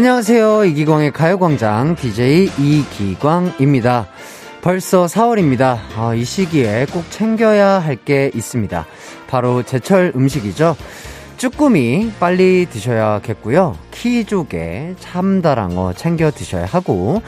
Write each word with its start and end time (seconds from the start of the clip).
안녕하세요. 0.00 0.64
이기광의 0.64 1.12
가요광장 1.12 1.94
DJ 1.94 2.50
이기광입니다. 2.58 4.06
벌써 4.62 5.04
4월입니다. 5.04 5.76
아, 5.94 6.14
이 6.14 6.24
시기에 6.24 6.86
꼭 6.90 7.04
챙겨야 7.10 7.80
할 7.80 7.96
게 8.02 8.30
있습니다. 8.34 8.86
바로 9.28 9.62
제철 9.62 10.14
음식이죠. 10.16 10.74
쭈꾸미 11.36 12.12
빨리 12.18 12.66
드셔야겠고요. 12.70 13.76
키조개, 13.90 14.94
참다랑어 14.98 15.92
챙겨 15.92 16.30
드셔야 16.30 16.64
하고, 16.64 17.20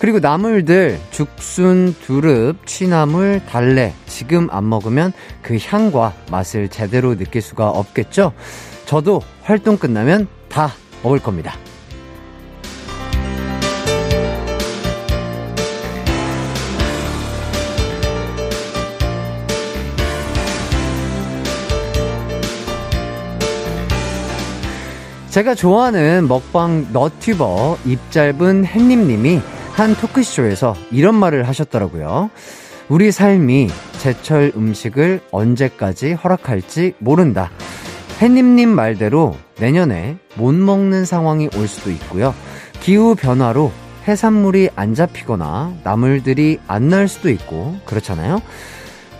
그리고 0.00 0.18
나물들, 0.18 0.98
죽순, 1.12 1.94
두릅, 2.02 2.66
취나물, 2.66 3.40
달래, 3.48 3.94
지금 4.06 4.48
안 4.50 4.68
먹으면 4.68 5.12
그 5.42 5.58
향과 5.64 6.12
맛을 6.32 6.70
제대로 6.70 7.16
느낄 7.16 7.40
수가 7.40 7.70
없겠죠? 7.70 8.32
저도 8.84 9.22
활동 9.42 9.76
끝나면 9.76 10.26
다 10.48 10.72
먹을 11.04 11.20
겁니다. 11.20 11.54
제가 25.36 25.54
좋아하는 25.54 26.28
먹방 26.28 26.86
너튜버 26.94 27.76
입짧은 27.84 28.64
햇님님이 28.64 29.42
한 29.74 29.94
토크쇼에서 29.94 30.74
이런 30.90 31.14
말을 31.14 31.46
하셨더라고요. 31.46 32.30
우리 32.88 33.12
삶이 33.12 33.68
제철 33.98 34.52
음식을 34.56 35.20
언제까지 35.30 36.14
허락할지 36.14 36.94
모른다. 37.00 37.50
햇님님 38.22 38.70
말대로 38.70 39.36
내년에 39.60 40.16
못 40.36 40.54
먹는 40.54 41.04
상황이 41.04 41.50
올 41.54 41.68
수도 41.68 41.90
있고요. 41.90 42.34
기후 42.80 43.14
변화로 43.14 43.72
해산물이 44.08 44.70
안 44.74 44.94
잡히거나 44.94 45.74
나물들이 45.84 46.60
안 46.66 46.88
날 46.88 47.08
수도 47.08 47.28
있고 47.28 47.76
그렇잖아요. 47.84 48.40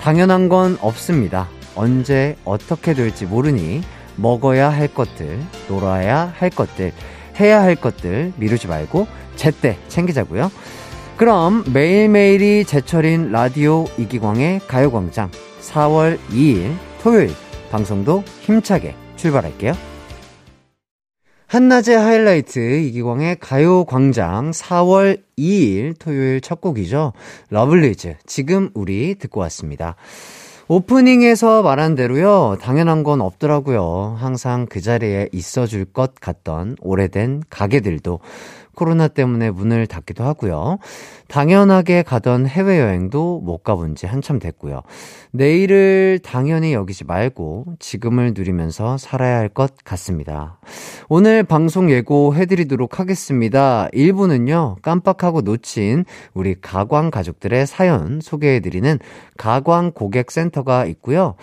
당연한 0.00 0.48
건 0.48 0.78
없습니다. 0.80 1.50
언제 1.74 2.36
어떻게 2.46 2.94
될지 2.94 3.26
모르니 3.26 3.82
먹어야 4.16 4.68
할 4.68 4.88
것들, 4.88 5.40
놀아야 5.68 6.32
할 6.36 6.50
것들, 6.50 6.92
해야 7.38 7.62
할 7.62 7.76
것들 7.76 8.32
미루지 8.36 8.66
말고 8.66 9.06
제때 9.36 9.78
챙기자고요. 9.88 10.50
그럼 11.16 11.64
매일매일이 11.72 12.64
제철인 12.64 13.32
라디오 13.32 13.86
이기광의 13.96 14.60
가요광장 14.66 15.30
4월 15.62 16.18
2일 16.30 16.74
토요일 17.00 17.30
방송도 17.70 18.22
힘차게 18.42 18.94
출발할게요. 19.16 19.72
한낮의 21.46 21.96
하이라이트 21.96 22.58
이기광의 22.58 23.36
가요광장 23.38 24.50
4월 24.50 25.22
2일 25.38 25.94
토요일 25.98 26.40
첫 26.40 26.60
곡이죠. 26.60 27.12
러블리즈 27.50 28.16
지금 28.26 28.70
우리 28.74 29.14
듣고 29.14 29.40
왔습니다. 29.40 29.94
오프닝에서 30.68 31.62
말한 31.62 31.94
대로요, 31.94 32.58
당연한 32.60 33.04
건 33.04 33.20
없더라고요. 33.20 34.16
항상 34.18 34.66
그 34.66 34.80
자리에 34.80 35.28
있어줄 35.30 35.84
것 35.84 36.16
같던 36.16 36.76
오래된 36.80 37.44
가게들도 37.48 38.18
코로나 38.76 39.08
때문에 39.08 39.50
문을 39.50 39.88
닫기도 39.88 40.22
하고요. 40.22 40.78
당연하게 41.26 42.04
가던 42.04 42.46
해외여행도 42.46 43.40
못 43.40 43.64
가본 43.64 43.96
지 43.96 44.06
한참 44.06 44.38
됐고요. 44.38 44.82
내일을 45.32 46.20
당연히 46.22 46.72
여기지 46.72 47.04
말고 47.04 47.64
지금을 47.80 48.34
누리면서 48.36 48.96
살아야 48.96 49.38
할 49.38 49.48
것 49.56 49.72
같습니다. 49.84 50.58
오늘 51.08 51.42
방송 51.42 51.90
예고해드리도록 51.90 53.00
하겠습니다. 53.00 53.88
1부는요, 53.94 54.82
깜빡하고 54.82 55.40
놓친 55.40 56.04
우리 56.34 56.60
가광 56.60 57.10
가족들의 57.10 57.66
사연 57.66 58.20
소개해드리는 58.20 58.98
가광 59.38 59.92
고객센터가 59.92 60.84
있고요. 60.86 61.36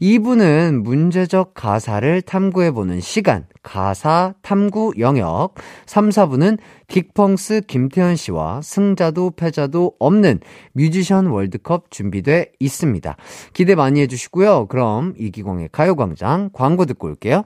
2부는 0.00 0.82
문제적 0.82 1.54
가사를 1.54 2.22
탐구해보는 2.22 3.00
시간, 3.00 3.46
가사 3.62 4.34
탐구 4.42 4.94
영역. 4.98 5.54
3, 5.86 6.10
4부는 6.10 6.58
딕펑스 6.88 7.66
김태현 7.66 8.16
씨와 8.16 8.60
승자도 8.62 9.32
패자도 9.36 9.94
없는 9.98 10.40
뮤지션 10.72 11.26
월드컵 11.26 11.90
준비돼 11.90 12.52
있습니다. 12.60 13.16
기대 13.52 13.74
많이 13.74 14.00
해주시고요. 14.02 14.66
그럼 14.66 15.14
이기광의 15.18 15.70
가요광장 15.72 16.50
광고 16.52 16.84
듣고 16.84 17.08
올게요. 17.08 17.44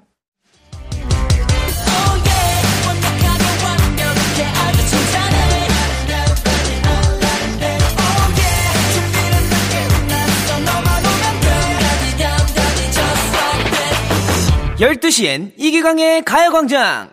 12시엔 14.80 15.52
이기광의 15.58 16.24
가요광장! 16.24 17.10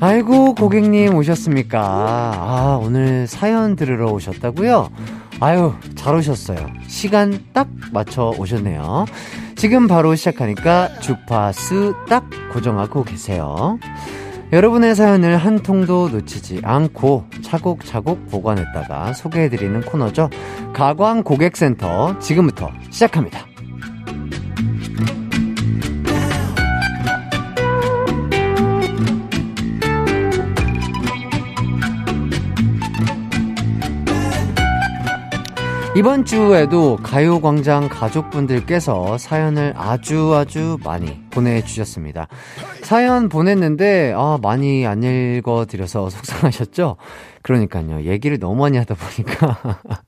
아이고, 0.00 0.54
고객님 0.54 1.14
오셨습니까? 1.14 1.80
아, 1.80 2.78
오늘 2.82 3.26
사연 3.26 3.76
들으러 3.76 4.12
오셨다고요? 4.12 4.90
아유, 5.40 5.72
잘 5.96 6.14
오셨어요. 6.16 6.58
시간 6.86 7.42
딱 7.54 7.68
맞춰 7.90 8.34
오셨네요. 8.38 9.06
지금 9.56 9.88
바로 9.88 10.14
시작하니까 10.14 11.00
주파수 11.00 11.94
딱 12.10 12.28
고정하고 12.52 13.04
계세요. 13.04 13.78
여러분의 14.50 14.94
사연을 14.94 15.36
한 15.36 15.58
통도 15.58 16.08
놓치지 16.08 16.60
않고 16.64 17.26
차곡차곡 17.42 18.28
보관했다가 18.30 19.12
소개해드리는 19.12 19.82
코너죠. 19.82 20.30
가광 20.72 21.22
고객센터 21.22 22.18
지금부터 22.18 22.70
시작합니다. 22.90 23.46
이번 35.98 36.24
주에도 36.24 36.96
가요광장 37.02 37.88
가족분들께서 37.88 39.18
사연을 39.18 39.74
아주 39.76 40.32
아주 40.32 40.78
많이 40.84 41.20
보내주셨습니다. 41.30 42.28
사연 42.84 43.28
보냈는데, 43.28 44.12
아, 44.16 44.38
많이 44.40 44.86
안 44.86 45.02
읽어드려서 45.02 46.08
속상하셨죠? 46.10 46.98
그러니까요. 47.42 48.02
얘기를 48.02 48.38
너무 48.38 48.60
많이 48.62 48.78
하다 48.78 48.94
보니까. 48.94 49.80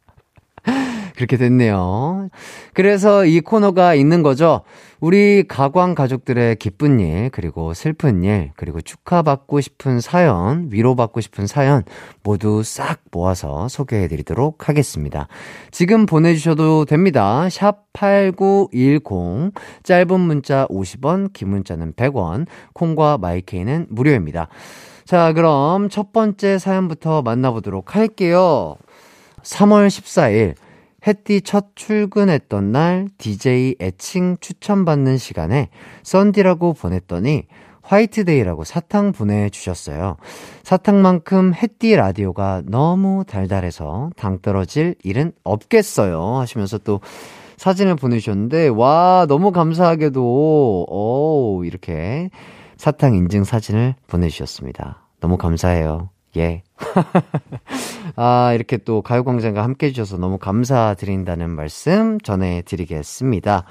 그렇게 1.20 1.36
됐네요. 1.36 2.30
그래서 2.72 3.26
이 3.26 3.40
코너가 3.40 3.94
있는 3.94 4.22
거죠. 4.22 4.62
우리 5.00 5.44
가광 5.46 5.94
가족들의 5.94 6.56
기쁜 6.56 6.98
일, 6.98 7.28
그리고 7.30 7.74
슬픈 7.74 8.24
일, 8.24 8.52
그리고 8.56 8.80
축하받고 8.80 9.60
싶은 9.60 10.00
사연, 10.00 10.68
위로받고 10.70 11.20
싶은 11.20 11.46
사연 11.46 11.82
모두 12.22 12.62
싹 12.62 13.00
모아서 13.10 13.68
소개해 13.68 14.08
드리도록 14.08 14.70
하겠습니다. 14.70 15.28
지금 15.70 16.06
보내주셔도 16.06 16.86
됩니다. 16.86 17.50
샵 17.50 17.84
8910, 17.92 19.52
짧은 19.82 20.20
문자 20.20 20.66
50원, 20.68 21.34
긴 21.34 21.50
문자는 21.50 21.92
100원, 21.92 22.46
콩과 22.72 23.18
마이케이는 23.18 23.88
무료입니다. 23.90 24.48
자, 25.04 25.34
그럼 25.34 25.90
첫 25.90 26.12
번째 26.12 26.58
사연부터 26.58 27.20
만나보도록 27.20 27.94
할게요. 27.94 28.76
3월 29.42 29.88
14일, 29.88 30.54
햇띠 31.06 31.40
첫 31.42 31.74
출근했던 31.74 32.72
날 32.72 33.08
DJ 33.18 33.76
애칭 33.80 34.36
추천받는 34.40 35.18
시간에 35.18 35.68
썬디라고 36.02 36.74
보냈더니 36.74 37.44
화이트데이라고 37.82 38.64
사탕 38.64 39.12
보내주셨어요. 39.12 40.16
사탕만큼 40.62 41.54
햇띠 41.54 41.96
라디오가 41.96 42.62
너무 42.66 43.24
달달해서 43.26 44.10
당 44.16 44.38
떨어질 44.40 44.94
일은 45.02 45.32
없겠어요. 45.42 46.36
하시면서 46.36 46.78
또 46.78 47.00
사진을 47.56 47.96
보내주셨는데, 47.96 48.68
와, 48.68 49.26
너무 49.28 49.52
감사하게도, 49.52 50.86
오, 50.88 51.62
이렇게 51.64 52.30
사탕 52.76 53.14
인증 53.14 53.44
사진을 53.44 53.96
보내주셨습니다. 54.06 55.06
너무 55.20 55.36
감사해요. 55.36 56.08
예. 56.36 56.62
아, 58.16 58.52
이렇게 58.54 58.76
또 58.76 59.02
가요광장과 59.02 59.62
함께 59.62 59.88
해주셔서 59.88 60.18
너무 60.18 60.38
감사드린다는 60.38 61.50
말씀 61.50 62.20
전해드리겠습니다. 62.20 63.64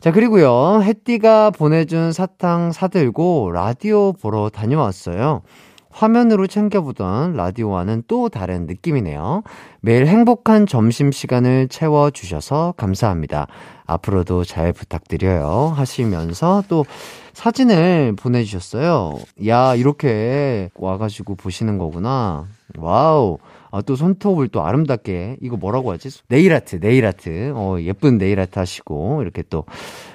자, 0.00 0.12
그리고요, 0.12 0.80
햇띠가 0.82 1.50
보내준 1.50 2.12
사탕 2.12 2.72
사들고 2.72 3.50
라디오 3.52 4.12
보러 4.14 4.48
다녀왔어요. 4.48 5.42
화면으로 5.90 6.46
챙겨보던 6.46 7.34
라디오와는 7.34 8.04
또 8.06 8.28
다른 8.28 8.66
느낌이네요. 8.66 9.42
매일 9.80 10.06
행복한 10.06 10.66
점심시간을 10.66 11.68
채워주셔서 11.68 12.74
감사합니다. 12.76 13.48
앞으로도 13.86 14.44
잘 14.44 14.72
부탁드려요. 14.72 15.72
하시면서 15.74 16.62
또 16.68 16.86
사진을 17.32 18.14
보내주셨어요. 18.16 19.18
야, 19.46 19.74
이렇게 19.74 20.70
와가지고 20.74 21.34
보시는 21.34 21.78
거구나. 21.78 22.46
와우. 22.78 23.38
아, 23.72 23.82
또 23.82 23.94
손톱을 23.94 24.48
또 24.48 24.64
아름답게, 24.64 25.36
이거 25.40 25.56
뭐라고 25.56 25.92
하지? 25.92 26.08
네일아트, 26.28 26.80
네일아트. 26.80 27.52
어, 27.54 27.76
예쁜 27.80 28.18
네일아트 28.18 28.58
하시고, 28.58 29.22
이렇게 29.22 29.44
또, 29.48 29.64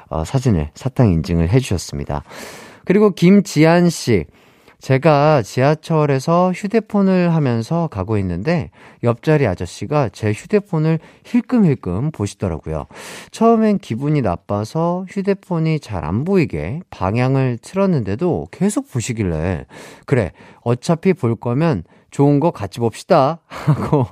어, 0.10 0.26
사진을 0.26 0.72
사탕 0.74 1.10
인증을 1.12 1.50
해주셨습니다. 1.50 2.24
그리고 2.84 3.12
김지한 3.12 3.90
씨. 3.90 4.26
제가 4.86 5.42
지하철에서 5.42 6.52
휴대폰을 6.52 7.34
하면서 7.34 7.88
가고 7.88 8.20
있는데 8.20 8.70
옆자리 9.04 9.48
아저씨가 9.48 10.10
제 10.10 10.32
휴대폰을 10.32 11.00
힐끔힐끔 11.26 12.12
보시더라고요. 12.12 12.86
처음엔 13.32 13.80
기분이 13.80 14.22
나빠서 14.22 15.08
휴대폰이 15.10 15.80
잘 15.80 16.06
안 16.06 16.24
보이게 16.24 16.82
방향을 16.92 17.58
틀었는데도 17.64 18.46
계속 18.52 18.92
보시길래 18.92 19.66
그래 20.06 20.34
어차피 20.62 21.14
볼 21.14 21.36
거면 21.36 21.84
좋은 22.12 22.40
거 22.40 22.52
같이 22.52 22.80
봅시다 22.80 23.42
하고 23.48 24.06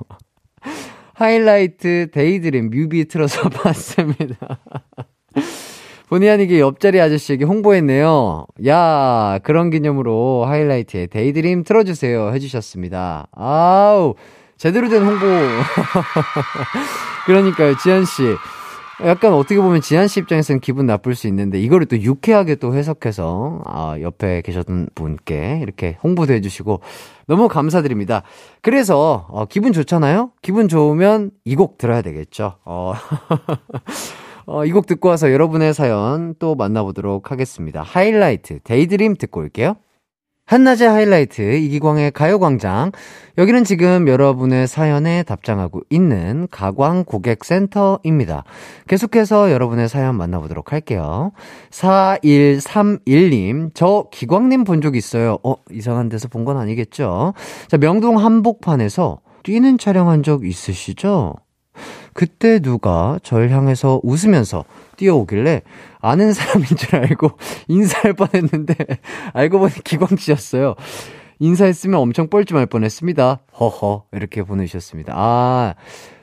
하이라이트 1.12 2.08
Daydream 2.10 2.70
뮤비 2.70 3.06
틀어서 3.06 3.48
봤습니다. 3.62 4.58
본의 6.08 6.30
아니게 6.30 6.60
옆자리 6.60 7.00
아저씨에게 7.00 7.44
홍보했네요. 7.44 8.46
야, 8.66 9.38
그런 9.42 9.70
기념으로 9.70 10.44
하이라이트의 10.44 11.06
Daydream 11.06 11.64
틀어주세요. 11.64 12.32
해주셨습니다. 12.34 13.26
아우, 13.32 14.14
제대로 14.56 14.88
된 14.88 15.02
홍보. 15.02 15.26
그러니까요, 17.26 17.76
지한씨. 17.78 18.36
약간 19.04 19.32
어떻게 19.32 19.60
보면 19.60 19.80
지한 19.80 20.06
씨 20.06 20.20
입장에서는 20.20 20.60
기분 20.60 20.86
나쁠 20.86 21.16
수 21.16 21.26
있는데, 21.26 21.58
이거를 21.58 21.86
또 21.86 21.98
유쾌하게 22.00 22.56
또 22.56 22.74
해석해서, 22.74 23.62
아, 23.64 23.96
옆에 24.00 24.40
계셨던 24.42 24.90
분께 24.94 25.58
이렇게 25.62 25.96
홍보도 26.04 26.32
해주시고, 26.34 26.80
너무 27.26 27.48
감사드립니다. 27.48 28.22
그래서, 28.62 29.26
어, 29.30 29.46
기분 29.46 29.72
좋잖아요? 29.72 30.30
기분 30.42 30.68
좋으면 30.68 31.30
이 31.44 31.56
곡 31.56 31.78
들어야 31.78 32.02
되겠죠. 32.02 32.56
어. 32.64 32.92
어, 34.46 34.64
이 34.64 34.70
곡 34.72 34.86
듣고 34.86 35.08
와서 35.08 35.32
여러분의 35.32 35.74
사연 35.74 36.34
또 36.38 36.54
만나보도록 36.54 37.30
하겠습니다. 37.30 37.82
하이라이트, 37.82 38.58
Daydream 38.64 39.16
듣고 39.16 39.40
올게요. 39.40 39.76
한낮의 40.46 40.90
하이라이트, 40.90 41.40
이기광의 41.40 42.10
가요광장. 42.10 42.92
여기는 43.38 43.64
지금 43.64 44.06
여러분의 44.08 44.66
사연에 44.66 45.22
답장하고 45.22 45.80
있는 45.88 46.46
가광 46.50 47.04
고객센터입니다. 47.06 48.44
계속해서 48.86 49.50
여러분의 49.50 49.88
사연 49.88 50.16
만나보도록 50.16 50.72
할게요. 50.72 51.32
4131님, 51.70 53.70
저 53.72 54.08
기광님 54.12 54.64
본 54.64 54.82
적 54.82 54.96
있어요. 54.96 55.38
어, 55.44 55.54
이상한 55.70 56.10
데서 56.10 56.28
본 56.28 56.44
건 56.44 56.58
아니겠죠? 56.58 57.32
자, 57.68 57.78
명동 57.78 58.18
한복판에서 58.18 59.20
뛰는 59.44 59.78
촬영한 59.78 60.22
적 60.22 60.44
있으시죠? 60.44 61.36
그때 62.12 62.60
누가 62.60 63.18
절 63.22 63.50
향해서 63.50 64.00
웃으면서 64.02 64.64
뛰어오길래 64.96 65.62
아는 66.00 66.32
사람인 66.32 66.66
줄 66.76 66.96
알고 66.96 67.32
인사할 67.68 68.12
뻔했는데 68.14 68.74
알고 69.32 69.58
보니 69.58 69.72
기광 69.84 70.16
씨였어요. 70.16 70.74
인사했으면 71.40 71.98
엄청 72.00 72.28
뻘쭘할 72.28 72.66
뻔했습니다. 72.66 73.40
허허 73.58 74.04
이렇게 74.12 74.42
보내주셨습니다. 74.42 75.12
아 75.16 75.74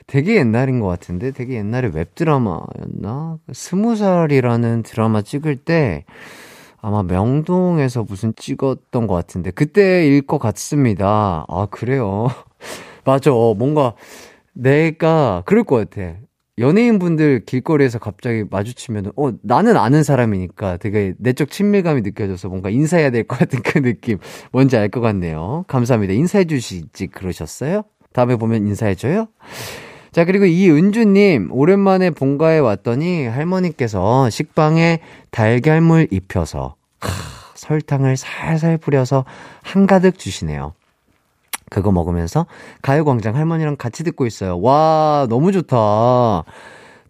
되게 0.06 0.36
옛날인 0.36 0.80
것 0.80 0.88
같은데 0.88 1.30
되게 1.30 1.56
옛날에 1.56 1.90
웹 1.92 2.14
드라마였나? 2.14 3.38
스무 3.52 3.96
살이라는 3.96 4.82
드라마 4.82 5.22
찍을 5.22 5.56
때 5.56 6.04
아마 6.80 7.02
명동에서 7.02 8.02
무슨 8.02 8.34
찍었던 8.34 9.06
것 9.06 9.14
같은데 9.14 9.50
그때일 9.52 10.22
것 10.22 10.38
같습니다. 10.38 11.44
아 11.48 11.66
그래요. 11.70 12.28
맞아 13.04 13.30
뭔가 13.30 13.94
내가 14.52 15.42
그럴 15.46 15.64
것 15.64 15.76
같아. 15.90 16.14
연예인분들 16.58 17.44
길거리에서 17.46 17.98
갑자기 17.98 18.44
마주치면, 18.48 19.12
어, 19.16 19.30
나는 19.42 19.76
아는 19.76 20.02
사람이니까 20.02 20.76
되게 20.76 21.14
내적 21.18 21.50
친밀감이 21.50 22.02
느껴져서 22.02 22.48
뭔가 22.48 22.68
인사해야 22.68 23.10
될 23.10 23.24
것 23.24 23.38
같은 23.38 23.60
그 23.62 23.80
느낌. 23.80 24.18
뭔지 24.52 24.76
알 24.76 24.90
것 24.90 25.00
같네요. 25.00 25.64
감사합니다. 25.66 26.12
인사해 26.12 26.44
주시지 26.44 27.06
그러셨어요? 27.06 27.82
다음에 28.12 28.36
보면 28.36 28.66
인사해줘요? 28.66 29.28
자, 30.12 30.26
그리고 30.26 30.44
이은주님, 30.44 31.48
오랜만에 31.52 32.10
본가에 32.10 32.58
왔더니 32.58 33.26
할머니께서 33.26 34.28
식빵에 34.28 35.00
달걀물 35.30 36.06
입혀서, 36.10 36.76
하, 37.00 37.08
설탕을 37.54 38.18
살살 38.18 38.76
뿌려서 38.76 39.24
한가득 39.62 40.18
주시네요. 40.18 40.74
그거 41.72 41.90
먹으면서 41.90 42.46
가요광장 42.82 43.34
할머니랑 43.34 43.76
같이 43.76 44.04
듣고 44.04 44.26
있어요. 44.26 44.60
와, 44.60 45.26
너무 45.30 45.52
좋다. 45.52 46.44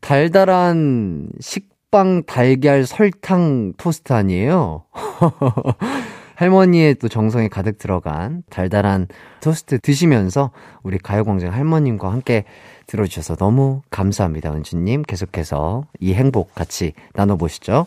달달한 0.00 1.28
식빵 1.40 2.22
달걀 2.26 2.86
설탕 2.86 3.72
토스트 3.76 4.12
아니에요? 4.12 4.84
할머니의 6.36 6.94
또 6.96 7.08
정성이 7.08 7.48
가득 7.48 7.76
들어간 7.78 8.44
달달한 8.50 9.08
토스트 9.40 9.80
드시면서 9.80 10.52
우리 10.84 10.96
가요광장 10.98 11.52
할머님과 11.52 12.10
함께 12.12 12.44
들어주셔서 12.86 13.36
너무 13.36 13.82
감사합니다. 13.90 14.52
은주님. 14.54 15.02
계속해서 15.02 15.86
이 15.98 16.14
행복 16.14 16.54
같이 16.54 16.92
나눠보시죠. 17.14 17.86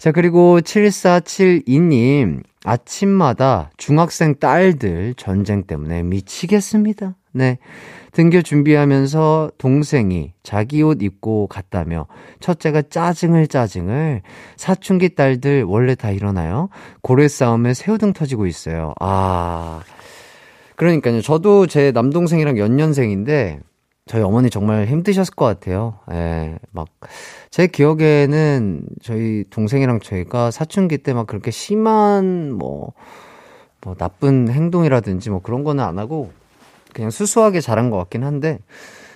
자, 0.00 0.12
그리고 0.12 0.60
7472님, 0.62 2.42
아침마다 2.64 3.70
중학생 3.76 4.34
딸들 4.34 5.12
전쟁 5.18 5.64
때문에 5.64 6.02
미치겠습니다. 6.04 7.16
네. 7.32 7.58
등교 8.12 8.40
준비하면서 8.40 9.52
동생이 9.58 10.32
자기 10.42 10.82
옷 10.82 11.02
입고 11.02 11.48
갔다며 11.48 12.06
첫째가 12.40 12.84
짜증을 12.88 13.46
짜증을 13.48 14.22
사춘기 14.56 15.14
딸들 15.14 15.64
원래 15.64 15.94
다 15.94 16.10
일어나요? 16.10 16.70
고래 17.02 17.28
싸움에 17.28 17.74
새우등 17.74 18.14
터지고 18.14 18.46
있어요. 18.46 18.94
아. 19.00 19.82
그러니까요. 20.76 21.20
저도 21.20 21.66
제 21.66 21.92
남동생이랑 21.92 22.56
연년생인데 22.56 23.60
저희 24.10 24.24
어머니 24.24 24.50
정말 24.50 24.86
힘드셨을 24.86 25.36
것 25.36 25.44
같아요. 25.44 26.00
예, 26.10 26.58
막, 26.72 26.88
제 27.48 27.68
기억에는 27.68 28.82
저희 29.00 29.44
동생이랑 29.50 30.00
저희가 30.00 30.50
사춘기 30.50 30.98
때 30.98 31.12
막 31.12 31.28
그렇게 31.28 31.52
심한, 31.52 32.50
뭐, 32.50 32.92
뭐, 33.82 33.94
나쁜 33.94 34.48
행동이라든지 34.50 35.30
뭐 35.30 35.40
그런 35.40 35.62
거는 35.62 35.84
안 35.84 36.00
하고, 36.00 36.32
그냥 36.92 37.10
수수하게 37.10 37.60
자란 37.60 37.90
것 37.90 37.98
같긴 37.98 38.24
한데, 38.24 38.58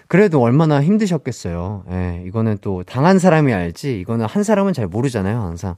그래도 0.06 0.40
얼마나 0.40 0.80
힘드셨겠어요. 0.80 1.86
예, 1.90 2.22
이거는 2.28 2.58
또 2.60 2.84
당한 2.84 3.18
사람이 3.18 3.52
알지, 3.52 3.98
이거는 3.98 4.26
한 4.26 4.44
사람은 4.44 4.74
잘 4.74 4.86
모르잖아요, 4.86 5.40
항상. 5.40 5.74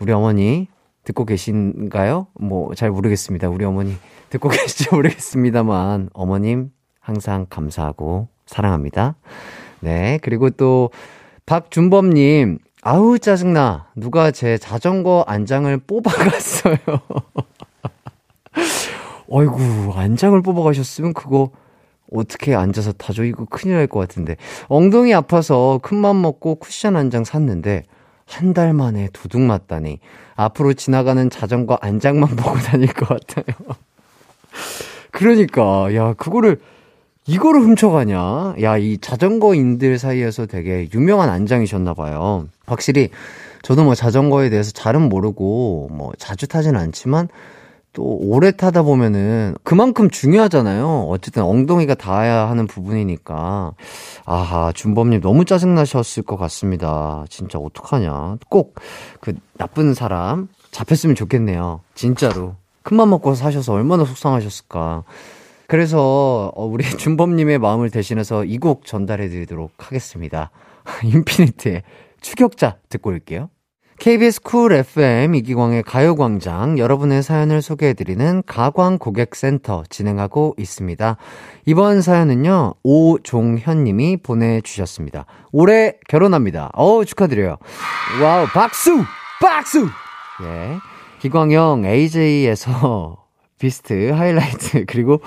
우리 0.00 0.10
어머니, 0.10 0.68
듣고 1.04 1.26
계신가요? 1.26 2.28
뭐, 2.40 2.74
잘 2.74 2.90
모르겠습니다. 2.90 3.50
우리 3.50 3.66
어머니, 3.66 3.94
듣고 4.30 4.48
계실지 4.48 4.88
모르겠습니다만, 4.90 6.08
어머님, 6.14 6.70
항상 6.98 7.44
감사하고 7.50 8.28
사랑합니다. 8.46 9.14
네. 9.80 10.18
그리고 10.22 10.50
또, 10.50 10.90
박준범님, 11.46 12.58
아우, 12.82 13.18
짜증나. 13.18 13.86
누가 13.96 14.30
제 14.30 14.58
자전거 14.58 15.24
안장을 15.26 15.76
뽑아갔어요. 15.86 16.76
어이구, 19.28 19.92
안장을 19.94 20.40
뽑아가셨으면 20.42 21.14
그거 21.14 21.50
어떻게 22.12 22.54
앉아서 22.54 22.92
타죠? 22.92 23.24
이거 23.24 23.44
큰일 23.46 23.76
날 23.76 23.86
것 23.88 23.98
같은데. 24.00 24.36
엉덩이 24.68 25.14
아파서 25.14 25.80
큰맘 25.82 26.20
먹고 26.22 26.56
쿠션 26.56 26.96
안장 26.96 27.24
샀는데, 27.24 27.84
한 28.26 28.54
달 28.54 28.72
만에 28.72 29.08
도둑 29.12 29.40
맞다니. 29.42 29.98
앞으로 30.36 30.72
지나가는 30.74 31.28
자전거 31.30 31.78
안장만 31.80 32.30
보고 32.36 32.56
다닐 32.58 32.92
것 32.92 33.08
같아요. 33.08 33.56
그러니까, 35.10 35.94
야, 35.94 36.12
그거를 36.14 36.60
이거를 37.26 37.62
훔쳐가냐? 37.62 38.56
야, 38.62 38.76
이 38.76 38.98
자전거인들 38.98 39.98
사이에서 39.98 40.46
되게 40.46 40.88
유명한 40.92 41.30
안장이셨나봐요. 41.30 42.48
확실히, 42.66 43.08
저도 43.62 43.82
뭐 43.84 43.94
자전거에 43.94 44.50
대해서 44.50 44.72
잘은 44.72 45.08
모르고, 45.08 45.88
뭐 45.90 46.12
자주 46.18 46.46
타진 46.46 46.76
않지만, 46.76 47.28
또 47.94 48.02
오래 48.02 48.50
타다 48.50 48.82
보면은 48.82 49.54
그만큼 49.62 50.10
중요하잖아요. 50.10 51.06
어쨌든 51.08 51.44
엉덩이가 51.44 51.94
닿아야 51.94 52.48
하는 52.50 52.66
부분이니까. 52.66 53.72
아하, 54.24 54.72
준범님 54.72 55.20
너무 55.20 55.44
짜증나셨을 55.44 56.24
것 56.24 56.36
같습니다. 56.36 57.24
진짜 57.30 57.58
어떡하냐. 57.60 58.38
꼭 58.50 58.74
그 59.20 59.34
나쁜 59.56 59.94
사람 59.94 60.48
잡혔으면 60.72 61.14
좋겠네요. 61.14 61.82
진짜로. 61.94 62.56
큰맘 62.82 63.10
먹고 63.10 63.36
사셔서 63.36 63.72
얼마나 63.72 64.04
속상하셨을까. 64.04 65.04
그래서 65.66 66.52
어, 66.54 66.64
우리 66.66 66.84
준범님의 66.98 67.58
마음을 67.58 67.90
대신해서 67.90 68.44
이 68.44 68.58
곡 68.58 68.86
전달해 68.86 69.28
드리도록 69.28 69.72
하겠습니다. 69.78 70.50
인피니트의 71.04 71.82
추격자 72.20 72.76
듣고 72.88 73.10
올게요. 73.10 73.50
KBS 74.00 74.42
Cool 74.42 74.72
FM 74.72 75.36
이기광의 75.36 75.84
가요광장 75.84 76.78
여러분의 76.78 77.22
사연을 77.22 77.62
소개해드리는 77.62 78.42
가광 78.44 78.98
고객센터 78.98 79.84
진행하고 79.88 80.54
있습니다. 80.58 81.16
이번 81.66 82.02
사연은요, 82.02 82.74
오종현님이 82.82 84.16
보내주셨습니다. 84.18 85.26
올해 85.52 85.94
결혼합니다. 86.08 86.70
어우, 86.74 87.04
축하드려요. 87.04 87.56
와우, 88.20 88.46
박수! 88.46 89.04
박수! 89.40 89.86
예. 90.42 90.76
기광형 91.20 91.84
AJ에서 91.86 93.24
비스트, 93.60 94.10
하이라이트, 94.10 94.84
그리고 94.86 95.20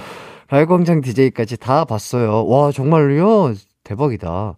가요광장 0.49 1.01
DJ까지 1.01 1.57
다 1.57 1.83
봤어요. 1.83 2.47
와, 2.47 2.71
정말요? 2.71 3.53
대박이다. 3.83 4.55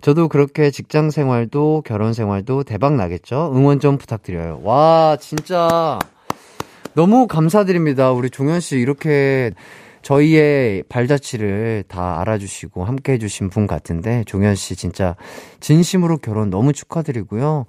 저도 0.00 0.28
그렇게 0.28 0.70
직장 0.70 1.10
생활도 1.10 1.82
결혼 1.84 2.12
생활도 2.12 2.64
대박 2.64 2.94
나겠죠? 2.94 3.52
응원 3.54 3.80
좀 3.80 3.98
부탁드려요. 3.98 4.60
와, 4.62 5.16
진짜 5.20 5.98
너무 6.94 7.26
감사드립니다. 7.26 8.12
우리 8.12 8.30
종현 8.30 8.60
씨 8.60 8.76
이렇게 8.78 9.52
저희의 10.00 10.84
발자취를 10.88 11.84
다 11.88 12.20
알아주시고 12.20 12.84
함께 12.84 13.14
해주신 13.14 13.50
분 13.50 13.66
같은데 13.66 14.22
종현 14.26 14.54
씨 14.54 14.76
진짜 14.76 15.16
진심으로 15.60 16.18
결혼 16.18 16.48
너무 16.48 16.72
축하드리고요. 16.72 17.66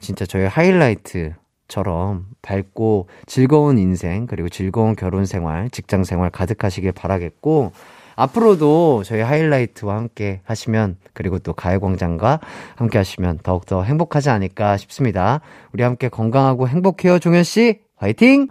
진짜 0.00 0.26
저희 0.26 0.46
하이라이트 0.46 1.34
처럼 1.68 2.26
밝고 2.42 3.08
즐거운 3.26 3.78
인생 3.78 4.26
그리고 4.26 4.48
즐거운 4.48 4.94
결혼 4.94 5.26
생활, 5.26 5.70
직장 5.70 6.04
생활 6.04 6.30
가득하시길 6.30 6.92
바라겠고 6.92 7.72
앞으로도 8.16 9.02
저희 9.04 9.20
하이라이트와 9.20 9.96
함께 9.96 10.40
하시면 10.44 10.96
그리고 11.12 11.38
또 11.38 11.52
가요광장과 11.52 12.40
함께 12.76 12.98
하시면 12.98 13.40
더욱더 13.42 13.82
행복하지 13.82 14.30
않을까 14.30 14.76
싶습니다. 14.76 15.40
우리 15.72 15.82
함께 15.82 16.08
건강하고 16.08 16.68
행복해요, 16.68 17.18
종현 17.18 17.42
씨. 17.44 17.80
화이팅! 17.96 18.48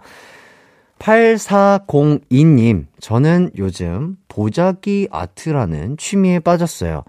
8402님, 0.98 2.86
저는 3.00 3.50
요즘 3.58 4.16
보자기 4.28 5.08
아트라는 5.10 5.96
취미에 5.96 6.38
빠졌어요. 6.38 7.04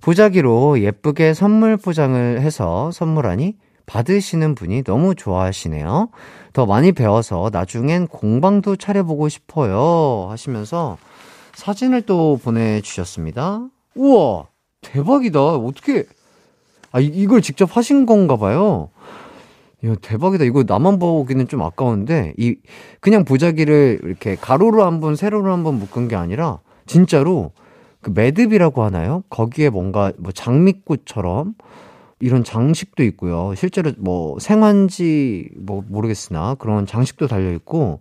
보자기로 0.00 0.80
예쁘게 0.80 1.34
선물 1.34 1.76
포장을 1.76 2.40
해서 2.40 2.90
선물하니 2.90 3.56
받으시는 3.86 4.54
분이 4.54 4.82
너무 4.84 5.14
좋아하시네요. 5.14 6.08
더 6.52 6.66
많이 6.66 6.92
배워서 6.92 7.50
나중엔 7.52 8.06
공방도 8.08 8.76
차려보고 8.76 9.28
싶어요. 9.28 10.28
하시면서 10.30 10.96
사진을 11.54 12.02
또 12.02 12.38
보내주셨습니다. 12.42 13.66
우와! 13.94 14.46
대박이다. 14.80 15.40
어떻게, 15.56 16.04
아, 16.92 17.00
이걸 17.00 17.40
직접 17.42 17.76
하신 17.76 18.06
건가 18.06 18.36
봐요. 18.36 18.90
이야, 19.82 19.94
대박이다. 20.00 20.44
이거 20.44 20.64
나만 20.66 20.98
보기는 20.98 21.46
좀 21.48 21.62
아까운데, 21.62 22.34
이, 22.38 22.56
그냥 23.00 23.24
보자기를 23.24 24.00
이렇게 24.02 24.34
가로로 24.36 24.84
한 24.84 25.00
번, 25.00 25.16
세로로 25.16 25.52
한 25.52 25.62
번 25.64 25.78
묶은 25.78 26.08
게 26.08 26.16
아니라, 26.16 26.60
진짜로, 26.86 27.52
그 28.00 28.10
매듭이라고 28.14 28.82
하나요? 28.82 29.22
거기에 29.30 29.70
뭔가, 29.70 30.12
뭐, 30.18 30.32
장미꽃처럼, 30.32 31.54
이런 32.20 32.44
장식도 32.44 33.02
있고요. 33.04 33.54
실제로 33.56 33.92
뭐 33.98 34.38
생환지 34.38 35.50
뭐 35.56 35.84
모르겠으나 35.88 36.54
그런 36.54 36.86
장식도 36.86 37.26
달려 37.26 37.52
있고 37.52 38.00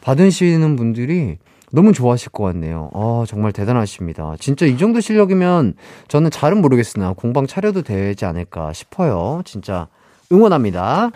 받으시는 0.00 0.76
분들이 0.76 1.38
너무 1.72 1.92
좋아하실 1.92 2.30
것 2.30 2.44
같네요. 2.44 2.90
아, 2.94 3.24
정말 3.26 3.52
대단하십니다. 3.52 4.34
진짜 4.38 4.64
이 4.64 4.78
정도 4.78 5.00
실력이면 5.00 5.74
저는 6.06 6.30
잘은 6.30 6.60
모르겠으나 6.60 7.14
공방 7.14 7.46
차려도 7.48 7.82
되지 7.82 8.24
않을까 8.26 8.72
싶어요. 8.72 9.42
진짜 9.44 9.88
응원합니다. 10.30 11.10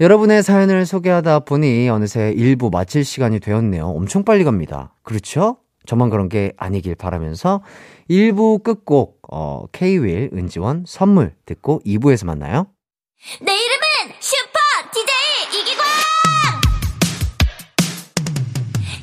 여러분의 0.00 0.42
사연을 0.42 0.84
소개하다 0.84 1.40
보니 1.40 1.88
어느새 1.88 2.34
1부 2.36 2.70
마칠 2.70 3.04
시간이 3.04 3.40
되었네요. 3.40 3.86
엄청 3.86 4.24
빨리 4.24 4.44
갑니다. 4.44 4.92
그렇죠? 5.02 5.56
저만 5.86 6.10
그런 6.10 6.28
게 6.28 6.52
아니길 6.56 6.94
바라면서 6.96 7.62
1부 8.10 8.62
끝곡, 8.62 9.22
어, 9.30 9.64
K-윌, 9.72 10.30
은지원, 10.34 10.84
선물 10.86 11.34
듣고 11.46 11.80
2부에서 11.86 12.26
만나요. 12.26 12.66
내 13.40 13.52
이름은 13.52 14.14
슈퍼 14.20 14.58
DJ 14.92 15.60
이기광! 15.60 15.84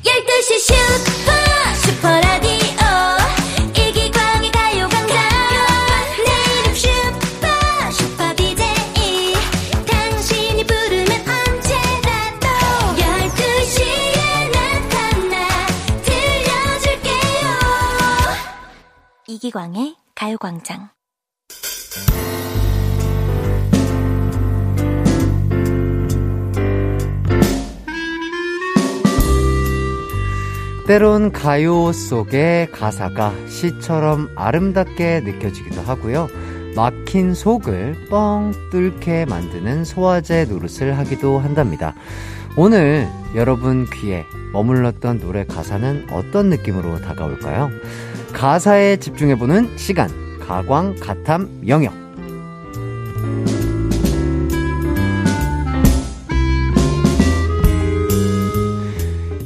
12시 0.04 0.58
슈퍼 0.60 1.31
이기광의 19.42 19.96
가요광장 20.14 20.90
때론 30.86 31.32
가요 31.32 31.90
속의 31.90 32.70
가사가 32.70 33.32
시처럼 33.48 34.28
아름답게 34.36 35.22
느껴지기도 35.22 35.80
하고요. 35.80 36.28
막힌 36.76 37.34
속을 37.34 38.06
뻥 38.10 38.52
뚫게 38.70 39.24
만드는 39.24 39.84
소화제 39.84 40.44
노릇을 40.44 40.96
하기도 40.98 41.40
한답니다. 41.40 41.94
오늘 42.56 43.08
여러분 43.34 43.86
귀에 43.92 44.24
머물렀던 44.52 45.18
노래 45.18 45.44
가사는 45.44 46.06
어떤 46.12 46.48
느낌으로 46.48 47.00
다가올까요? 47.00 47.70
가사에 48.32 48.96
집중해보는 48.96 49.76
시간, 49.76 50.10
가광, 50.40 50.96
가탐, 51.00 51.62
영역. 51.68 51.94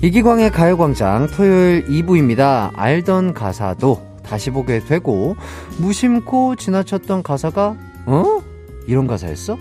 이기광의 0.03 0.53
가요광장 0.53 1.27
토요일 1.29 1.85
2부입니다. 1.87 2.71
알던 2.75 3.35
가사도 3.35 4.01
다시 4.23 4.51
보게 4.51 4.79
되고 4.79 5.37
무심코 5.79 6.57
지나쳤던 6.57 7.23
가사가 7.23 7.77
어? 8.07 8.41
이런 8.87 9.07
가사였어? 9.07 9.59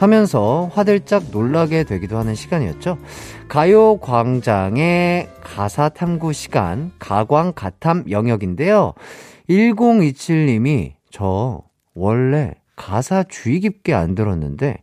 하면서 0.00 0.70
화들짝 0.72 1.24
놀라게 1.30 1.84
되기도 1.84 2.16
하는 2.16 2.34
시간이었죠. 2.34 2.96
가요광장의 3.48 5.28
가사 5.42 5.90
탐구 5.90 6.32
시간 6.32 6.90
가광 6.98 7.52
가탐 7.54 8.04
영역인데요. 8.10 8.94
1027님이 9.50 10.92
저 11.10 11.60
원래 11.94 12.54
가사 12.76 13.24
주의 13.24 13.60
깊게 13.60 13.92
안 13.92 14.14
들었는데 14.14 14.78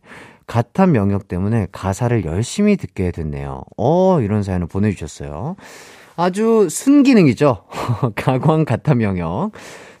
가탐 0.46 0.94
영역 0.94 1.26
때문에 1.26 1.66
가사를 1.72 2.24
열심히 2.24 2.76
듣게 2.76 3.10
됐네요. 3.10 3.62
어, 3.76 4.20
이런 4.20 4.44
사연을 4.44 4.68
보내주셨어요. 4.68 5.56
아주 6.14 6.68
순기능이죠. 6.70 7.64
가광 8.14 8.64
가탐 8.64 9.02
영역. 9.02 9.50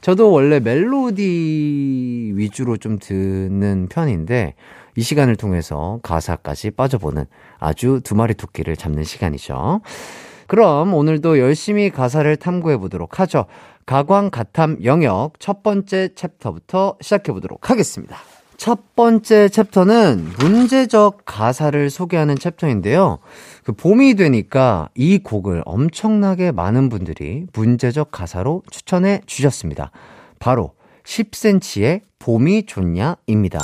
저도 0.00 0.30
원래 0.30 0.60
멜로디 0.60 2.32
위주로 2.36 2.76
좀 2.76 2.98
듣는 3.00 3.88
편인데, 3.88 4.54
이 4.98 5.02
시간을 5.02 5.36
통해서 5.36 6.00
가사까지 6.02 6.72
빠져보는 6.72 7.26
아주 7.60 8.00
두 8.02 8.16
마리 8.16 8.34
토끼를 8.34 8.76
잡는 8.76 9.04
시간이죠. 9.04 9.80
그럼 10.48 10.92
오늘도 10.92 11.38
열심히 11.38 11.88
가사를 11.90 12.34
탐구해 12.36 12.78
보도록 12.78 13.20
하죠. 13.20 13.46
가광 13.86 14.30
가탐 14.30 14.78
영역 14.82 15.34
첫 15.38 15.62
번째 15.62 16.08
챕터부터 16.16 16.96
시작해 17.00 17.30
보도록 17.30 17.70
하겠습니다. 17.70 18.16
첫 18.56 18.96
번째 18.96 19.48
챕터는 19.48 20.32
문제적 20.40 21.18
가사를 21.24 21.90
소개하는 21.90 22.34
챕터인데요. 22.36 23.20
그 23.62 23.70
봄이 23.70 24.16
되니까 24.16 24.88
이 24.96 25.18
곡을 25.18 25.62
엄청나게 25.64 26.50
많은 26.50 26.88
분들이 26.88 27.46
문제적 27.52 28.10
가사로 28.10 28.64
추천해 28.68 29.20
주셨습니다. 29.26 29.92
바로 30.40 30.72
10cm의 31.04 32.00
봄이 32.18 32.66
좋냐입니다. 32.66 33.60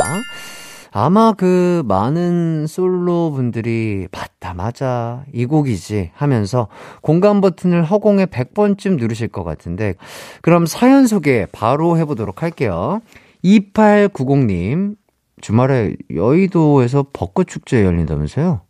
아마 0.97 1.33
그 1.33 1.83
많은 1.87 2.69
솔로 2.69 3.33
분들이 3.33 4.07
맞다 4.13 4.55
맞아 4.55 5.25
이 5.33 5.45
곡이지 5.45 6.13
하면서 6.15 6.69
공감 7.03 7.41
버튼을 7.41 7.83
허공에 7.83 8.27
100번쯤 8.27 8.99
누르실 8.99 9.27
것 9.27 9.43
같은데 9.43 9.95
그럼 10.41 10.67
사연 10.67 11.09
소개 11.09 11.49
바로 11.51 11.99
해보도록 11.99 12.45
할게요. 12.45 13.01
2890님, 13.43 14.95
주말에 15.41 15.97
여의도에서 16.15 17.07
벚꽃 17.13 17.49
축제 17.49 17.85
열린다면서요? 17.85 18.61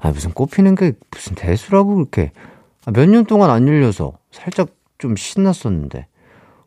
아, 0.00 0.10
무슨 0.10 0.32
꽃 0.32 0.50
피는 0.50 0.74
게 0.74 0.94
무슨 1.12 1.36
대수라고 1.36 1.94
그렇게. 1.94 2.32
아, 2.84 2.90
몇년 2.90 3.26
동안 3.26 3.50
안 3.50 3.68
열려서 3.68 4.18
살짝 4.32 4.70
좀 4.98 5.14
신났었는데. 5.14 6.08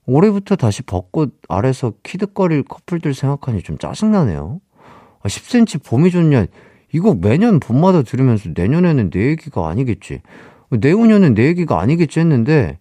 올해부터 0.07 0.55
다시 0.55 0.81
벚꽃 0.81 1.39
아래서 1.49 1.93
키득거릴 2.01 2.63
커플들 2.63 3.13
생각하니 3.13 3.61
좀 3.61 3.77
짜증나네요. 3.77 4.59
아, 5.21 5.27
10cm 5.27 5.83
봄이 5.85 6.11
좋냐. 6.11 6.45
이거 6.93 7.13
매년 7.13 7.59
봄마다 7.59 8.01
들으면서 8.01 8.49
내년에는 8.55 9.09
내 9.09 9.27
얘기가 9.27 9.67
아니겠지. 9.67 10.21
내후년은 10.69 11.33
내 11.33 11.47
얘기가 11.47 11.79
아니겠지 11.79 12.21
했는데, 12.21 12.79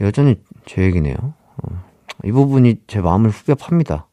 여전히 0.00 0.36
제 0.66 0.82
얘기네요. 0.82 1.14
어, 1.16 1.84
이 2.24 2.30
부분이 2.30 2.82
제 2.86 3.00
마음을 3.00 3.30
후벼 3.30 3.54
팝니다. 3.54 4.06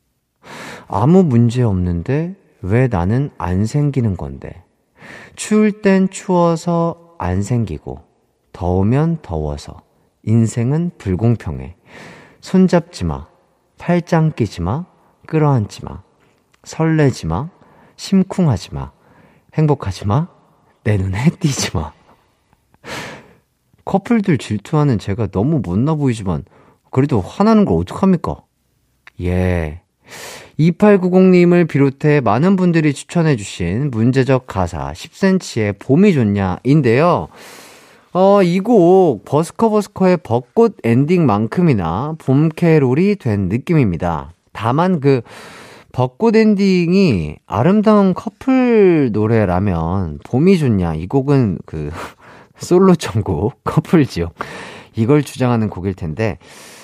아무 0.87 1.23
문제 1.23 1.61
없는데 1.63 2.35
왜 2.61 2.87
나는 2.87 3.29
안 3.37 3.65
생기는 3.65 4.15
건데. 4.15 4.63
추울 5.35 5.81
땐 5.81 6.09
추워서 6.09 7.15
안 7.19 7.41
생기고, 7.41 7.99
더우면 8.53 9.19
더워서. 9.21 9.81
인생은 10.23 10.91
불공평해. 10.97 11.76
손잡지 12.41 13.06
마. 13.06 13.27
팔짱 13.77 14.34
끼지 14.34 14.62
마. 14.62 14.86
끌어안지 15.27 15.86
마. 15.86 16.01
설레지 16.63 17.27
마. 17.27 17.50
심쿵하지 17.96 18.74
마. 18.74 18.91
행복하지 19.53 20.08
마. 20.08 20.27
내 20.84 20.98
눈에 20.98 21.29
띄지 21.39 21.72
마. 21.75 21.91
커플들 23.86 24.38
질투하는 24.38 25.00
제가 25.00 25.27
너무 25.27 25.62
못나 25.63 25.96
보이지만, 25.96 26.44
그래도 26.91 27.22
화나는 27.22 27.65
걸 27.65 27.77
어떡합니까? 27.79 28.44
예. 29.22 29.82
2890님을 30.60 31.67
비롯해 31.67 32.22
많은 32.22 32.56
분들이 32.56 32.94
추천해주신 32.94 33.91
문제적 33.91 34.48
가사 34.48 34.91
10cm의 34.94 35.79
봄이 35.79 36.13
좋냐인데요. 36.13 37.27
어, 38.13 38.41
이 38.41 38.59
곡 38.61 39.25
버스커 39.25 39.69
버스커의 39.69 40.17
벚꽃 40.23 40.77
엔딩만큼이나 40.83 42.15
봄 42.17 42.49
캐롤이 42.49 43.15
된 43.17 43.49
느낌입니다. 43.49 44.31
다만 44.53 44.99
그 44.99 45.21
벚꽃 45.91 46.35
엔딩이 46.35 47.37
아름다운 47.45 48.13
커플 48.13 49.11
노래라면 49.11 50.19
봄이 50.23 50.57
좋냐 50.57 50.95
이 50.95 51.07
곡은 51.07 51.59
그 51.65 51.91
솔로 52.57 52.95
천국 52.96 53.62
커플 53.65 54.05
지옥 54.05 54.33
이걸 54.95 55.21
주장하는 55.21 55.69
곡일 55.69 55.93
텐데 55.93 56.37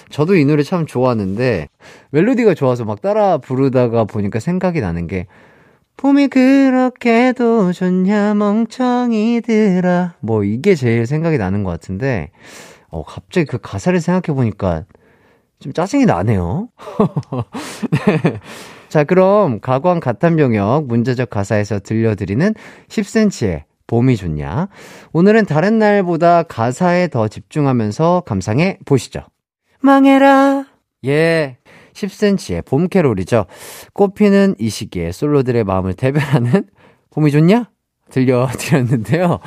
저도 0.09 0.35
이 0.35 0.45
노래 0.45 0.61
참 0.61 0.85
좋아하는데 0.85 1.67
멜로디가 2.11 2.53
좋아서 2.53 2.85
막 2.85 3.01
따라 3.01 3.37
부르다가 3.39 4.03
보니까 4.03 4.39
생각이 4.39 4.81
나는 4.81 5.07
게 5.07 5.25
봄이 5.97 6.27
그렇게도 6.27 7.71
좋냐 7.71 8.33
멍청이들아 8.33 10.15
뭐 10.19 10.43
이게 10.43 10.75
제일 10.75 11.05
생각이 11.05 11.38
나는 11.38 11.63
것 11.63 11.71
같은데 11.71 12.31
어 12.89 13.03
갑자기 13.03 13.45
그 13.45 13.57
가사를 13.57 14.00
생각해 14.00 14.35
보니까 14.35 14.85
좀 15.59 15.71
짜증이 15.71 16.05
나네요. 16.05 16.69
네. 18.05 18.39
자 18.89 19.03
그럼 19.03 19.59
가광 19.62 20.00
가탄병역 20.00 20.88
문제적 20.88 21.29
가사에서 21.29 21.79
들려드리는 21.79 22.53
10cm의 22.89 23.63
봄이 23.88 24.17
좋냐 24.17 24.67
오늘은 25.13 25.45
다른 25.45 25.79
날보다 25.79 26.43
가사에 26.43 27.07
더 27.07 27.27
집중하면서 27.27 28.23
감상해 28.25 28.77
보시죠. 28.85 29.21
망해라 29.79 30.65
예 31.05 31.57
10cm의 31.93 32.65
봄 32.65 32.88
캐롤이죠. 32.88 33.45
꽃피는 33.93 34.55
이 34.59 34.69
시기에 34.69 35.12
솔로들의 35.12 35.63
마음을 35.63 35.93
대변하는 35.93 36.67
봄이 37.12 37.32
좋냐? 37.32 37.69
들려드렸는데요. 38.10 39.39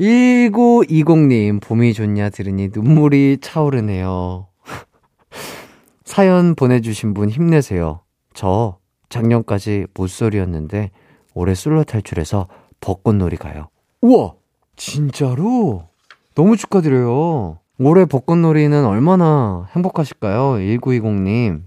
1920님, 0.00 1.60
봄이 1.60 1.92
좋냐 1.94 2.30
들으니 2.30 2.70
눈물이 2.72 3.38
차오르네요. 3.40 4.48
사연 6.04 6.54
보내주신 6.54 7.14
분 7.14 7.28
힘내세요. 7.28 8.00
저 8.34 8.78
작년까지 9.08 9.86
모쏠이었는데 9.94 10.90
올해 11.34 11.54
솔로 11.54 11.84
탈출해서 11.84 12.48
벚꽃놀이 12.80 13.36
가요. 13.36 13.68
우와! 14.00 14.34
진짜로? 14.76 15.84
너무 16.34 16.56
축하드려요. 16.56 17.58
올해 17.78 18.04
벚꽃놀이는 18.04 18.84
얼마나 18.84 19.68
행복하실까요? 19.74 20.54
1920님. 20.58 21.62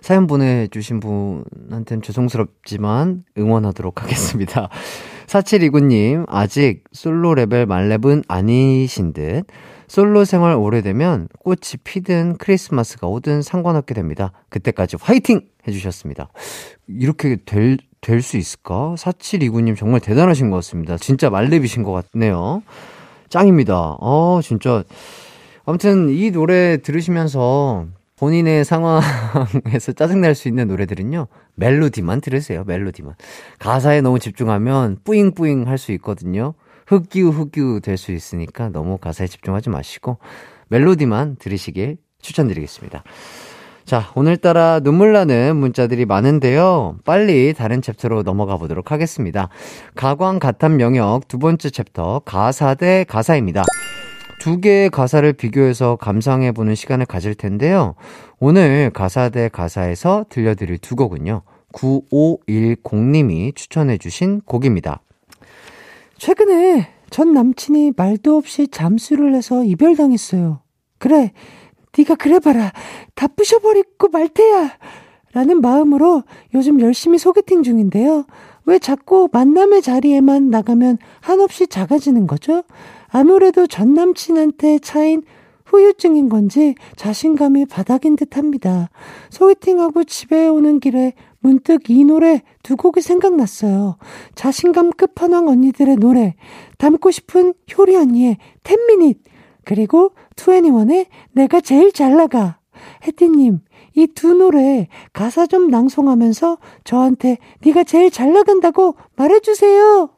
사연 0.00 0.26
보내주신 0.26 1.00
분한테는 1.00 2.02
죄송스럽지만 2.02 3.24
응원하도록 3.36 4.02
하겠습니다. 4.02 4.68
4729님, 5.26 6.24
아직 6.28 6.84
솔로 6.92 7.34
레벨 7.34 7.66
만렙은 7.66 8.24
아니신 8.28 9.12
듯. 9.12 9.44
솔로 9.88 10.24
생활 10.24 10.54
오래되면 10.56 11.28
꽃이 11.38 11.80
피든 11.84 12.38
크리스마스가 12.38 13.06
오든 13.08 13.42
상관없게 13.42 13.94
됩니다. 13.94 14.32
그때까지 14.48 14.96
화이팅! 15.00 15.42
해주셨습니다. 15.66 16.28
이렇게 16.88 17.36
될, 17.44 17.78
될 18.00 18.20
수 18.22 18.36
있을까? 18.36 18.94
4729님 18.98 19.76
정말 19.76 20.00
대단하신 20.00 20.50
것 20.50 20.56
같습니다. 20.56 20.96
진짜 20.96 21.30
말렙이신 21.30 21.82
것 21.82 21.92
같네요. 22.10 22.62
짱입니다. 23.28 23.96
어, 24.00 24.40
진짜. 24.42 24.82
아무튼 25.64 26.08
이 26.10 26.30
노래 26.30 26.78
들으시면서 26.78 27.86
본인의 28.22 28.64
상황에서 28.64 29.90
짜증날 29.96 30.36
수 30.36 30.46
있는 30.46 30.68
노래들은요, 30.68 31.26
멜로디만 31.56 32.20
들으세요, 32.20 32.62
멜로디만. 32.64 33.14
가사에 33.58 34.00
너무 34.00 34.20
집중하면 34.20 34.98
뿌잉뿌잉 35.02 35.66
할 35.66 35.76
수 35.76 35.90
있거든요. 35.94 36.54
흑기우 36.86 37.30
흑기우 37.30 37.80
될 37.80 37.96
수 37.98 38.12
있으니까 38.12 38.68
너무 38.68 38.96
가사에 38.98 39.26
집중하지 39.26 39.70
마시고, 39.70 40.18
멜로디만 40.68 41.34
들으시길 41.40 41.96
추천드리겠습니다. 42.20 43.02
자, 43.84 44.12
오늘따라 44.14 44.78
눈물 44.78 45.12
나는 45.12 45.56
문자들이 45.56 46.06
많은데요. 46.06 46.98
빨리 47.04 47.52
다른 47.54 47.82
챕터로 47.82 48.22
넘어가 48.22 48.56
보도록 48.56 48.92
하겠습니다. 48.92 49.48
가광 49.96 50.38
가탐 50.38 50.76
영역 50.76 51.26
두 51.26 51.40
번째 51.40 51.70
챕터, 51.70 52.22
가사 52.24 52.74
대 52.74 53.04
가사입니다. 53.08 53.64
두 54.42 54.60
개의 54.60 54.90
가사를 54.90 55.32
비교해서 55.34 55.94
감상해 55.94 56.50
보는 56.50 56.74
시간을 56.74 57.06
가질 57.06 57.36
텐데요. 57.36 57.94
오늘 58.40 58.90
가사 58.92 59.28
대 59.28 59.48
가사에서 59.48 60.26
들려드릴 60.28 60.78
두 60.78 60.96
곡은요. 60.96 61.42
9510님이 61.72 63.54
추천해 63.54 63.98
주신 63.98 64.40
곡입니다. 64.40 65.00
최근에 66.18 66.88
전 67.08 67.32
남친이 67.32 67.92
말도 67.96 68.36
없이 68.36 68.66
잠수를 68.66 69.32
해서 69.36 69.62
이별당했어요. 69.62 70.60
그래, 70.98 71.30
네가 71.96 72.16
그래봐라. 72.16 72.72
다 73.14 73.28
부셔버리고 73.28 74.08
말테야. 74.08 74.72
라는 75.32 75.60
마음으로 75.60 76.24
요즘 76.54 76.80
열심히 76.80 77.18
소개팅 77.18 77.62
중인데요. 77.62 78.24
왜 78.64 78.78
자꾸 78.78 79.28
만남의 79.32 79.82
자리에만 79.82 80.50
나가면 80.50 80.98
한없이 81.20 81.66
작아지는 81.66 82.26
거죠? 82.26 82.62
아무래도 83.08 83.66
전 83.66 83.94
남친한테 83.94 84.78
차인 84.78 85.22
후유증인 85.72 86.28
건지 86.28 86.74
자신감이 86.96 87.64
바닥인 87.66 88.16
듯 88.16 88.36
합니다. 88.36 88.90
소개팅하고 89.30 90.04
집에 90.04 90.46
오는 90.46 90.80
길에 90.80 91.14
문득 91.40 91.90
이 91.90 92.04
노래 92.04 92.42
두 92.62 92.76
곡이 92.76 93.00
생각났어요. 93.00 93.96
자신감 94.34 94.92
끝판왕 94.92 95.48
언니들의 95.48 95.96
노래, 95.96 96.34
닮고 96.78 97.10
싶은 97.10 97.54
효리 97.76 97.96
언니의 97.96 98.36
10미닛, 98.62 99.18
그리고 99.64 100.12
21의 100.36 101.06
내가 101.32 101.60
제일 101.60 101.92
잘 101.92 102.16
나가. 102.16 102.58
혜띠님, 103.06 103.60
이 103.94 104.06
두 104.14 104.34
노래 104.34 104.88
가사 105.12 105.46
좀 105.46 105.68
낭송하면서 105.70 106.58
저한테 106.84 107.38
네가 107.64 107.84
제일 107.84 108.10
잘 108.10 108.32
나간다고 108.32 108.96
말해주세요. 109.16 110.08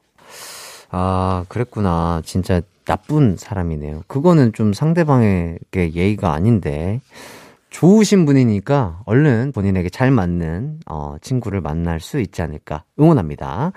아, 0.91 1.45
그랬구나. 1.49 2.23
진짜 2.25 2.61
나쁜 2.85 3.37
사람이네요. 3.37 4.03
그거는 4.07 4.53
좀 4.53 4.73
상대방에게 4.73 5.93
예의가 5.95 6.33
아닌데. 6.33 7.01
좋으신 7.71 8.25
분이니까 8.25 9.01
얼른 9.05 9.51
본인에게 9.53 9.89
잘 9.91 10.13
맞는, 10.13 10.79
어, 10.87 11.17
친구를 11.21 11.61
만날 11.61 11.99
수 11.99 12.21
있지 12.21 12.41
않을까. 12.41 12.85
응원합니다. 13.01 13.73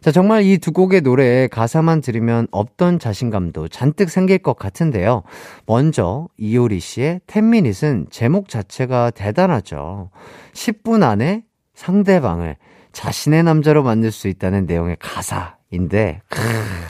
자, 0.00 0.10
정말 0.12 0.44
이 0.44 0.56
두 0.56 0.72
곡의 0.72 1.02
노래 1.02 1.46
가사만 1.46 2.00
들으면 2.00 2.46
없던 2.50 2.98
자신감도 2.98 3.68
잔뜩 3.68 4.08
생길 4.08 4.38
것 4.38 4.56
같은데요. 4.56 5.24
먼저 5.66 6.28
이효리 6.38 6.80
씨의 6.80 7.20
10미닛은 7.26 8.10
제목 8.10 8.48
자체가 8.48 9.10
대단하죠. 9.10 10.10
10분 10.54 11.02
안에 11.02 11.44
상대방을 11.74 12.56
자신의 12.92 13.42
남자로 13.42 13.82
만들 13.82 14.10
수 14.10 14.28
있다는 14.28 14.64
내용의 14.64 14.96
가사인데, 15.00 16.22
크, 16.28 16.40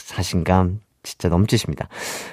자신감 0.06 0.80
진짜 1.02 1.28
넘치십니다. 1.28 1.88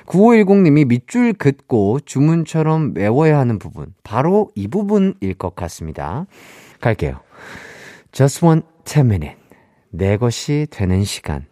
9510님이 0.05 0.85
밑줄 0.87 1.33
긋고 1.33 2.01
주문처럼 2.01 2.93
외워야 2.95 3.39
하는 3.39 3.57
부분. 3.57 3.93
바로 4.03 4.51
이 4.55 4.67
부분일 4.67 5.33
것 5.39 5.55
같습니다. 5.55 6.27
갈게요. 6.81 7.19
Just 8.11 8.45
one 8.45 8.61
10 8.85 8.99
minute. 9.05 9.46
내 9.89 10.17
것이 10.17 10.67
되는 10.69 11.03
시간. 11.03 11.45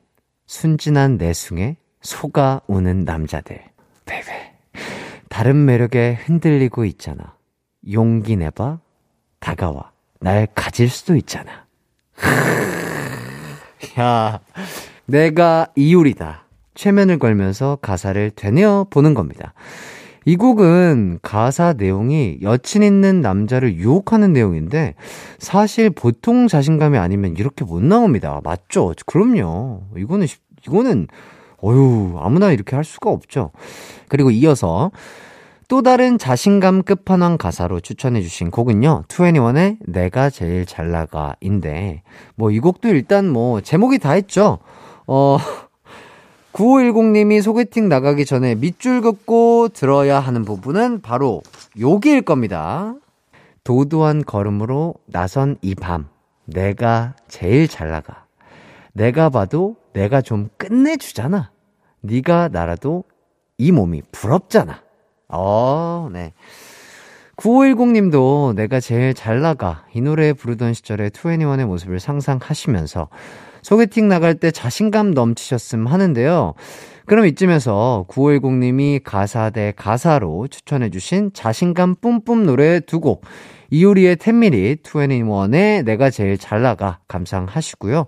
순진한 0.48 1.18
내숭에 1.18 1.78
속아 2.02 2.62
우는 2.68 3.04
남자들. 3.06 3.62
베베. 4.06 4.54
다른 5.30 5.66
매력에 5.66 6.20
흔들리고 6.26 6.86
있잖아. 6.86 7.36
용기 7.92 8.36
내봐. 8.36 8.80
다가와. 9.40 9.92
날 10.20 10.48
가질 10.54 10.90
수도 10.90 11.16
있잖아. 11.16 11.66
야, 14.00 14.40
내가 15.06 15.68
이율이다. 15.76 16.46
최면을 16.74 17.20
걸면서 17.20 17.78
가사를 17.82 18.32
되뇌어 18.32 18.88
보는 18.90 19.14
겁니다. 19.14 19.54
이 20.26 20.36
곡은 20.36 21.20
가사 21.22 21.74
내용이 21.74 22.40
여친 22.42 22.82
있는 22.82 23.22
남자를 23.22 23.76
유혹하는 23.76 24.34
내용인데 24.34 24.96
사실 25.38 25.92
보통 25.92 26.48
자신감이 26.48 26.98
아니면 26.98 27.36
이렇게 27.38 27.64
못 27.64 27.84
나옵니다. 27.84 28.42
맞죠? 28.44 28.94
그럼요. 29.06 29.84
이거는 29.98 30.28
이거는 30.68 31.08
어유 31.64 32.18
아무나 32.20 32.52
이렇게 32.52 32.76
할 32.76 32.84
수가 32.84 33.12
없죠. 33.12 33.52
그리고 34.10 34.32
이어서 34.32 34.92
또 35.68 35.82
다른 35.82 36.18
자신감 36.20 36.84
끝판왕 36.84 37.38
가사로 37.38 37.80
추천해주신 37.80 38.52
곡은요, 38.52 39.06
2NE1의 39.08 39.78
내가 39.88 40.30
제일 40.30 40.68
잘 40.68 40.92
나가인데, 40.92 42.04
뭐 42.36 42.52
이 42.52 42.60
곡도 42.60 42.88
일단 42.90 43.28
뭐 43.28 43.62
제목이 43.62 43.98
다 43.98 44.12
했죠. 44.12 44.60
어, 45.08 45.38
9510님이 46.56 47.42
소개팅 47.42 47.90
나가기 47.90 48.26
전에 48.26 48.56
밑줄 48.56 49.02
긋고 49.02 49.70
들어야 49.74 50.22
하는 50.22 50.46
부분은 50.46 51.02
바로 51.02 51.42
여기일 51.80 52.22
겁니다. 52.22 52.96
도도한 53.66 54.24
걸음으로 54.24 54.96
나선 55.06 55.58
이 55.62 55.76
밤, 55.76 56.08
내가 56.46 57.14
제일 57.28 57.68
잘 57.68 57.90
나가. 57.90 58.26
내가 58.94 59.30
봐도 59.30 59.76
내가 59.92 60.22
좀 60.22 60.48
끝내주잖아. 60.58 61.52
네가 62.00 62.48
나라도 62.54 63.04
이 63.58 63.74
몸이 63.74 64.04
부럽잖아. 64.14 64.82
어, 65.28 66.10
네. 66.14 66.32
9510님도 67.36 68.56
내가 68.56 68.80
제일 68.80 69.14
잘 69.14 69.42
나가. 69.42 69.84
이 69.94 70.00
노래 70.00 70.32
부르던 70.32 70.74
시절의 70.74 71.10
2NE1의 71.10 71.66
모습을 71.66 72.00
상상하시면서 72.00 73.10
소개팅 73.66 74.08
나갈 74.08 74.36
때 74.36 74.52
자신감 74.52 75.10
넘치셨음 75.16 75.88
하는데요. 75.88 76.54
그럼 77.08 77.26
이쯤에서 77.26 78.06
9510님이 78.08 79.02
가사 79.04 79.50
대 79.50 79.74
가사로 79.76 80.48
추천해주신 80.50 81.32
자신감 81.34 81.96
뿜뿜 82.00 82.46
노래 82.46 82.80
두 82.80 83.00
곡. 83.00 83.26
이효리의 83.72 84.18
10미리, 84.18 84.84
2NE1의 84.84 85.84
내가 85.84 86.12
제일 86.12 86.38
잘 86.38 86.62
나가 86.62 87.00
감상하시고요. 87.08 88.06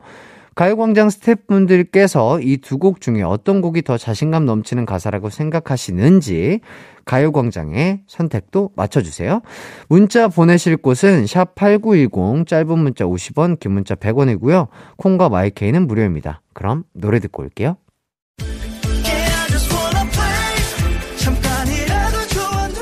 가요광장 0.57 1.11
스태프분들께서 1.11 2.39
이 2.41 2.57
두 2.57 2.79
곡 2.79 2.99
중에 2.99 3.21
어떤 3.21 3.61
곡이 3.61 3.83
더 3.83 3.95
자신감 3.97 4.45
넘치는 4.45 4.85
가사라고 4.87 5.29
생각하시는지 5.29 6.61
가요광장의 7.05 8.01
선택도 8.07 8.71
맞춰주세요. 8.75 9.41
문자 9.87 10.27
보내실 10.27 10.77
곳은 10.77 11.25
샵8910 11.25 12.47
짧은 12.47 12.79
문자 12.79 13.05
50원 13.05 13.59
긴 13.59 13.73
문자 13.73 13.93
100원이고요. 13.95 14.67
콩과 14.97 15.29
마이케이는 15.29 15.85
무료입니다. 15.87 16.41
그럼 16.53 16.83
노래 16.93 17.19
듣고 17.19 17.43
올게요. 17.43 17.77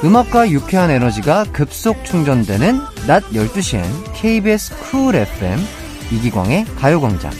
음악과 0.03 0.49
유쾌한 0.51 0.91
에너지가 0.91 1.45
급속 1.51 2.05
충전되는 2.05 2.79
낮 3.07 3.23
12시엔 3.33 3.83
KBS 4.13 4.75
쿨 4.91 5.15
FM 5.15 5.59
이기광의 6.13 6.65
가요광장 6.77 7.31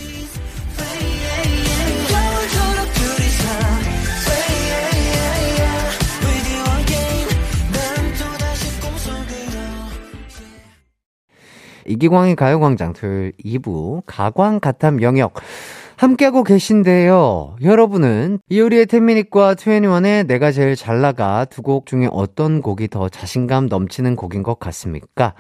이기광의 11.88 12.36
가요광장 12.36 12.94
토요일 12.94 13.34
2부 13.44 14.04
가광 14.06 14.60
가탐 14.60 15.02
영역 15.02 15.34
함께하고 15.98 16.44
계신데요. 16.44 17.56
여러분은 17.62 18.40
이효리의 18.50 18.86
텐미닛과 18.88 19.56
트웬티원의 19.56 20.26
내가 20.26 20.52
제일 20.52 20.76
잘 20.76 21.00
나가 21.02 21.46
두 21.46 21.62
곡 21.62 21.86
중에 21.86 22.10
어떤 22.12 22.62
곡이 22.62 22.90
더 22.90 23.08
자신감 23.10 23.68
넘치는 23.68 24.16
곡인 24.16 24.44
것 24.44 24.60
같습니까? 24.60 25.34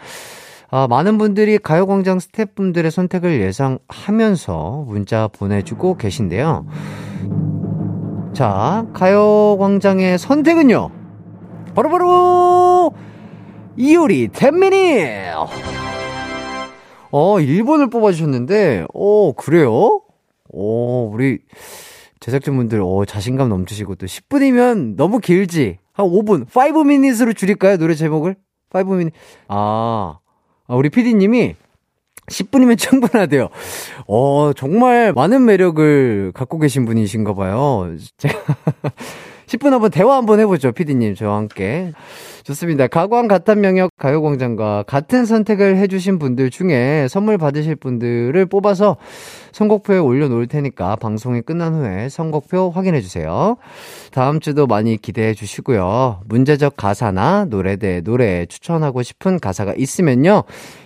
아, 0.71 0.87
많은 0.87 1.17
분들이 1.17 1.57
가요광장 1.57 2.19
스태프분들의 2.19 2.89
선택을 2.89 3.41
예상하면서 3.41 4.85
문자 4.87 5.27
보내주고 5.27 5.97
계신데요. 5.97 6.65
자, 8.33 8.85
가요광장의 8.93 10.17
선택은요. 10.17 10.89
바로바로 11.75 12.93
이효리 13.77 14.29
텐미닛! 14.29 15.05
어, 17.17 17.37
1번을 17.37 17.89
뽑아주셨는데, 17.89 18.87
어, 18.93 19.31
그래요? 19.37 20.01
어, 20.53 21.09
우리 21.13 21.39
제작진분들, 22.19 22.81
어, 22.83 23.05
자신감 23.05 23.47
넘치시고 23.47 23.95
또 23.95 24.05
10분이면 24.05 24.97
너무 24.97 25.19
길지? 25.19 25.77
한 25.93 26.07
5분, 26.07 26.45
5미닛으로 26.45 27.33
줄일까요? 27.33 27.77
노래 27.77 27.95
제목을? 27.95 28.35
5미닛. 28.69 29.11
아, 29.47 30.17
아 30.67 30.75
우리 30.75 30.89
PD님이 30.89 31.55
10분이면 32.27 32.75
충분하대요. 32.77 33.47
어, 34.09 34.51
정말 34.53 35.13
많은 35.13 35.45
매력을 35.45 36.33
갖고 36.33 36.59
계신 36.59 36.83
분이신가 36.83 37.33
봐요. 37.33 37.95
제가 38.17 38.37
10분 39.47 39.71
한번 39.71 39.91
대화 39.91 40.17
한번 40.17 40.39
해보죠, 40.39 40.71
PD님. 40.71 41.15
저와 41.15 41.37
함께. 41.37 41.91
좋습니다. 42.43 42.85
가광 42.85 43.27
가탄 43.27 43.61
명역 43.61 43.89
가요광장과 43.97 44.83
같은 44.85 45.25
선택을 45.25 45.77
해주신 45.77 46.19
분들 46.19 46.51
중에 46.51 47.07
선물 47.09 47.39
받으실 47.39 47.75
분들을 47.75 48.45
뽑아서 48.45 48.97
선곡표에 49.51 49.97
올려놓을 49.97 50.45
테니까 50.45 50.95
방송이 50.97 51.41
끝난 51.41 51.73
후에 51.73 52.07
선곡표 52.09 52.69
확인해주세요. 52.69 53.57
다음 54.11 54.39
주도 54.39 54.67
많이 54.67 54.97
기대해 54.97 55.33
주시고요. 55.33 56.21
문제적 56.25 56.75
가사나 56.77 57.45
노래 57.45 57.77
대 57.77 58.01
노래 58.01 58.45
추천하고 58.45 59.01
싶은 59.01 59.39
가사가 59.39 59.73
있으면요. 59.75 60.43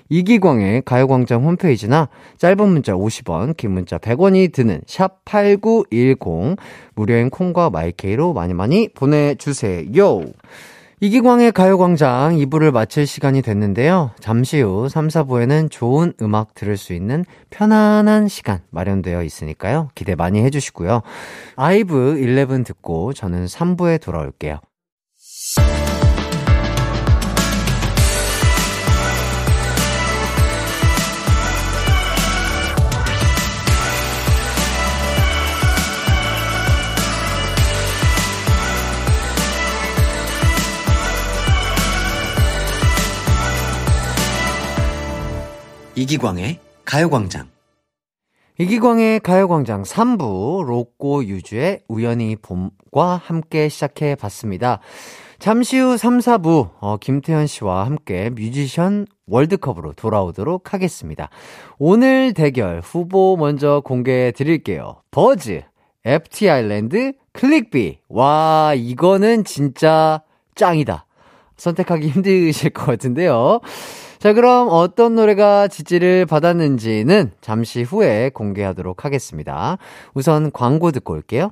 이기광의 0.09 0.81
가요광장 0.85 1.43
홈페이지나 1.43 2.09
짧은 2.37 2.67
문자 2.67 2.93
50원, 2.93 3.55
긴 3.55 3.71
문자 3.71 3.97
100원이 3.97 4.51
드는 4.51 4.81
샵 4.87 5.23
8910 5.25 6.57
무료인 6.95 7.29
콩과 7.29 7.69
마이케이로 7.69 8.33
많이 8.33 8.53
많이 8.53 8.89
보내주세요. 8.89 10.23
이기광의 11.01 11.53
가요광장 11.53 12.35
2부를 12.35 12.71
마칠 12.71 13.07
시간이 13.07 13.41
됐는데요. 13.41 14.11
잠시 14.19 14.59
후 14.59 14.89
3, 14.89 15.07
4부에는 15.07 15.71
좋은 15.71 16.11
음악 16.21 16.53
들을 16.55 16.75
수 16.75 16.91
있는 16.91 17.23
편안한 17.51 18.27
시간 18.27 18.59
마련되어 18.71 19.23
있으니까요. 19.23 19.91
기대 19.95 20.15
많이 20.15 20.41
해주시고요. 20.43 21.01
아이브 21.55 22.17
11 22.19 22.65
듣고 22.65 23.13
저는 23.13 23.45
3부에 23.45 24.01
돌아올게요. 24.01 24.59
이기광의 45.99 46.59
가요광장. 46.85 47.49
이기광의 48.57 49.19
가요광장 49.19 49.83
3부 49.83 50.63
로꼬 50.63 51.25
유주의 51.25 51.81
우연히 51.89 52.37
봄과 52.37 53.17
함께 53.21 53.67
시작해 53.67 54.15
봤습니다. 54.15 54.79
잠시 55.39 55.77
후 55.77 55.97
3, 55.97 56.19
4부 56.19 56.69
어, 56.79 56.95
김태현 57.01 57.47
씨와 57.47 57.85
함께 57.85 58.29
뮤지션 58.29 59.07
월드컵으로 59.27 59.91
돌아오도록 59.91 60.73
하겠습니다. 60.73 61.29
오늘 61.79 62.33
대결 62.33 62.79
후보 62.79 63.35
먼저 63.35 63.81
공개해 63.83 64.31
드릴게요. 64.31 65.01
버즈, 65.11 65.63
FT 66.05 66.49
아일랜드, 66.49 67.11
클릭비. 67.33 67.99
와, 68.07 68.73
이거는 68.73 69.43
진짜 69.43 70.21
짱이다. 70.55 71.05
선택하기 71.57 72.07
힘드실 72.11 72.69
것 72.69 72.85
같은데요. 72.85 73.59
자, 74.19 74.33
그럼 74.33 74.67
어떤 74.69 75.15
노래가 75.15 75.69
지지를 75.69 76.25
받았는지는 76.25 77.31
잠시 77.39 77.83
후에 77.83 78.31
공개하도록 78.33 79.05
하겠습니다. 79.05 79.77
우선 80.13 80.51
광고 80.51 80.91
듣고 80.91 81.13
올게요. 81.13 81.51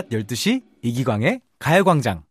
낮 0.00 0.08
12시 0.08 0.62
이기광의 0.82 1.40
가요광장. 1.58 2.22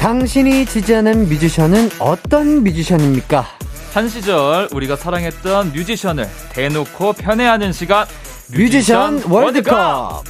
당신이 0.00 0.66
지지하는 0.66 1.28
뮤지션은 1.28 1.90
어떤 2.00 2.64
뮤지션입니까? 2.64 3.46
한 3.92 4.08
시절 4.08 4.68
우리가 4.72 4.96
사랑했던 4.96 5.72
뮤지션을 5.72 6.26
대놓고 6.52 7.12
편애하는 7.12 7.72
시간 7.72 8.06
뮤지션 8.52 9.22
월드컵. 9.30 10.24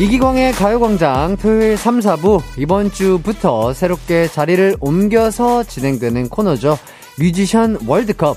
이기광의 0.00 0.52
가요광장 0.52 1.36
토요일 1.36 1.76
3, 1.76 2.00
4부 2.00 2.40
이번 2.56 2.90
주부터 2.90 3.74
새롭게 3.74 4.26
자리를 4.26 4.76
옮겨서 4.80 5.64
진행되는 5.64 6.28
코너죠. 6.28 6.78
뮤지션 7.18 7.78
월드컵. 7.86 8.36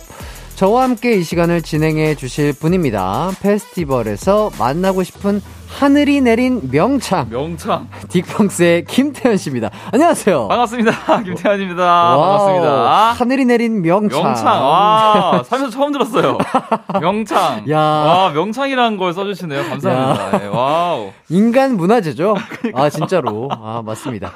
저와 0.56 0.84
함께 0.84 1.14
이 1.14 1.24
시간을 1.24 1.62
진행해 1.62 2.16
주실 2.16 2.54
분입니다. 2.54 3.32
페스티벌에서 3.42 4.52
만나고 4.60 5.04
싶은 5.04 5.42
하늘이 5.80 6.22
내린 6.22 6.62
명창. 6.72 7.28
명창. 7.30 7.90
딕펑스의 8.08 8.88
김태현 8.88 9.36
씨입니다. 9.36 9.70
안녕하세요. 9.92 10.48
반갑습니다. 10.48 10.92
김태현입니다. 11.24 12.16
반갑습니다. 12.16 13.12
하늘이 13.12 13.44
내린 13.44 13.82
명창. 13.82 14.24
명창. 14.24 14.46
와, 14.48 15.44
살면서 15.44 15.76
처음 15.78 15.92
들었어요. 15.92 16.38
명창. 17.02 17.66
야. 17.70 17.78
와, 17.78 18.30
명창이라는 18.32 18.98
걸 18.98 19.12
써주시네요. 19.14 19.64
감사합니다. 19.64 20.38
네, 20.40 20.48
와우. 20.48 21.12
인간 21.28 21.76
문화재죠? 21.76 22.36
아, 22.74 22.90
진짜로. 22.90 23.50
아, 23.52 23.82
맞습니다. 23.86 24.32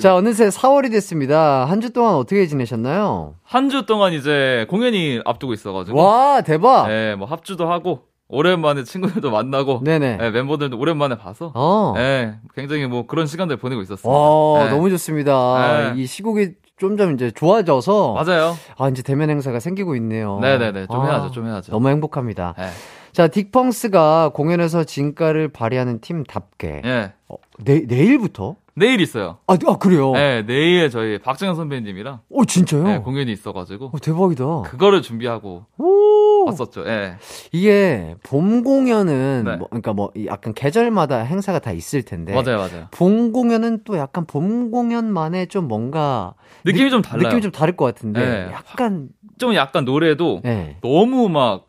자, 0.00 0.14
어느새 0.16 0.48
4월이 0.48 0.90
됐습니다. 0.90 1.66
한 1.66 1.78
주 1.82 1.92
동안 1.92 2.14
어떻게 2.14 2.46
지내셨나요? 2.46 3.34
한 3.44 3.68
주 3.68 3.84
동안 3.84 4.14
이제 4.14 4.66
공연이 4.70 5.20
앞두고 5.26 5.52
있어가지고. 5.52 6.02
와, 6.02 6.40
대박! 6.40 6.88
네, 6.88 7.14
뭐 7.14 7.28
합주도 7.28 7.70
하고, 7.70 8.00
오랜만에 8.28 8.84
친구들도 8.84 9.30
만나고, 9.30 9.80
네네. 9.82 10.16
네, 10.18 10.30
멤버들도 10.30 10.78
오랜만에 10.78 11.16
봐서, 11.16 11.50
어. 11.54 11.94
네, 11.96 12.34
굉장히 12.54 12.86
뭐 12.86 13.06
그런 13.06 13.26
시간들 13.26 13.56
보내고 13.56 13.82
있었습니다. 13.82 14.08
와, 14.08 14.64
네. 14.64 14.70
너무 14.70 14.90
좋습니다. 14.90 15.92
네. 15.94 16.02
이 16.02 16.06
시국이 16.06 16.52
좀점 16.76 17.14
이제 17.14 17.30
좋아져서. 17.30 18.14
맞아요. 18.14 18.56
아, 18.76 18.88
이제 18.88 19.02
대면 19.02 19.30
행사가 19.30 19.60
생기고 19.60 19.96
있네요. 19.96 20.38
네네네. 20.40 20.86
좀 20.86 21.00
아, 21.00 21.06
해야죠, 21.06 21.30
좀 21.32 21.46
해야죠. 21.46 21.72
너무 21.72 21.88
행복합니다. 21.88 22.54
네. 22.56 22.68
자, 23.12 23.26
딕펑스가 23.26 24.32
공연에서 24.32 24.84
진가를 24.84 25.48
발휘하는 25.48 26.00
팀답게. 26.00 26.82
예. 26.84 27.12
어, 27.28 27.34
내, 27.58 27.80
내일부터? 27.80 28.56
내일 28.78 29.00
있어요. 29.00 29.38
아, 29.46 29.54
아 29.66 29.76
그래요? 29.78 30.12
네, 30.12 30.44
내일 30.46 30.90
저희 30.90 31.18
박정현 31.18 31.56
선배님이랑 31.56 32.20
오, 32.28 32.44
진짜요? 32.44 32.82
네, 32.84 32.98
공연이 32.98 33.32
있어가지고 33.32 33.86
어, 33.92 33.98
대박이다. 34.00 34.62
그거를 34.62 35.02
준비하고 35.02 35.66
오. 35.78 36.44
왔었죠. 36.46 36.84
예. 36.86 37.16
이게 37.52 38.14
봄 38.22 38.62
공연은 38.62 39.42
네. 39.44 39.56
뭐, 39.56 39.68
그러니까 39.68 39.92
뭐이 39.92 40.26
약간 40.26 40.54
계절마다 40.54 41.18
행사가 41.20 41.58
다 41.58 41.72
있을 41.72 42.02
텐데 42.02 42.32
맞아요, 42.32 42.56
맞아요. 42.58 42.88
봄 42.90 43.32
공연은 43.32 43.82
또 43.84 43.98
약간 43.98 44.24
봄 44.24 44.70
공연만의 44.70 45.48
좀 45.48 45.68
뭔가 45.68 46.34
느낌이 46.64 46.84
느- 46.84 46.90
좀 46.90 47.02
달라요. 47.02 47.24
느낌이 47.24 47.42
좀 47.42 47.50
다를 47.50 47.76
것 47.76 47.84
같은데 47.84 48.20
네. 48.20 48.52
약간 48.52 49.08
좀 49.38 49.54
약간 49.54 49.84
노래도 49.84 50.40
네. 50.42 50.78
너무 50.80 51.28
막 51.28 51.67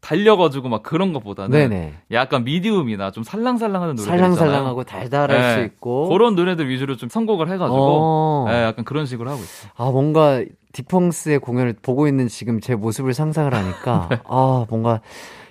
달려가지고 0.00 0.68
막 0.68 0.82
그런 0.82 1.12
것보다는 1.12 1.50
네네 1.50 1.94
약간 2.10 2.44
미디움이나 2.44 3.10
좀 3.10 3.22
살랑살랑하는 3.22 3.96
노래들 3.96 4.10
살랑살랑하고 4.10 4.84
달달할 4.84 5.38
네. 5.38 5.54
수 5.54 5.60
있고 5.64 6.08
그런 6.08 6.34
노래들 6.34 6.68
위주로 6.68 6.96
좀 6.96 7.08
선곡을 7.08 7.48
해가지고 7.50 7.98
어. 8.02 8.46
네, 8.48 8.62
약간 8.62 8.84
그런 8.84 9.06
식으로 9.06 9.30
하고 9.30 9.40
있어요. 9.40 9.70
아 9.76 9.90
뭔가 9.90 10.42
디펑스의 10.72 11.40
공연을 11.40 11.74
보고 11.82 12.06
있는 12.08 12.28
지금 12.28 12.60
제 12.60 12.74
모습을 12.74 13.12
상상을 13.12 13.52
하니까 13.52 14.08
네. 14.10 14.18
아 14.24 14.66
뭔가 14.70 15.00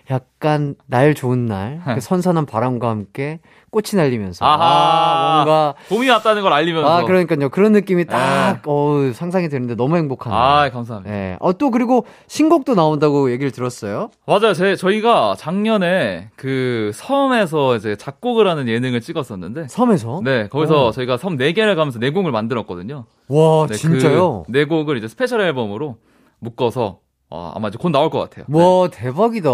약간 0.09 0.75
날 0.87 1.13
좋은 1.13 1.45
날, 1.45 1.81
그 1.85 2.01
선선한 2.01 2.47
바람과 2.47 2.89
함께 2.89 3.39
꽃이 3.71 3.95
날리면서 3.95 4.45
아하. 4.45 4.57
아, 4.59 5.35
뭔가 5.35 5.73
봄이 5.89 6.09
왔다는 6.09 6.41
걸 6.41 6.53
알리면서 6.53 6.89
아 6.89 7.03
그러니까요 7.03 7.49
그런 7.49 7.71
느낌이 7.71 8.05
딱 8.05 8.53
네. 8.53 8.59
어, 8.65 9.11
상상이 9.13 9.49
되는데 9.49 9.75
너무 9.75 9.97
행복하네요. 9.97 10.39
아, 10.39 10.69
감사합니다. 10.69 11.13
네. 11.13 11.37
어또 11.39 11.71
그리고 11.71 12.05
신곡도 12.27 12.75
나온다고 12.75 13.31
얘기를 13.31 13.51
들었어요. 13.51 14.09
맞아요. 14.25 14.53
제, 14.53 14.75
저희가 14.75 15.35
작년에 15.37 16.29
그 16.35 16.91
섬에서 16.93 17.75
이제 17.75 17.95
작곡을 17.95 18.47
하는 18.47 18.67
예능을 18.67 19.01
찍었었는데 19.01 19.67
섬에서. 19.67 20.21
네, 20.23 20.47
거기서 20.47 20.87
어. 20.87 20.91
저희가 20.91 21.17
섬 21.17 21.37
4개를 21.37 21.75
가면서 21.75 21.99
4곡을 21.99 22.31
만들었거든요. 22.31 23.05
와 23.27 23.67
네, 23.67 23.75
진짜요? 23.75 24.43
그 24.47 24.51
4곡을 24.51 24.97
이제 24.97 25.07
스페셜 25.07 25.41
앨범으로 25.41 25.97
묶어서 26.39 26.99
어, 27.29 27.51
아마 27.55 27.67
이제 27.67 27.77
곧 27.79 27.89
나올 27.89 28.09
것 28.09 28.19
같아요. 28.19 28.45
와 28.49 28.87
대박이다. 28.89 29.49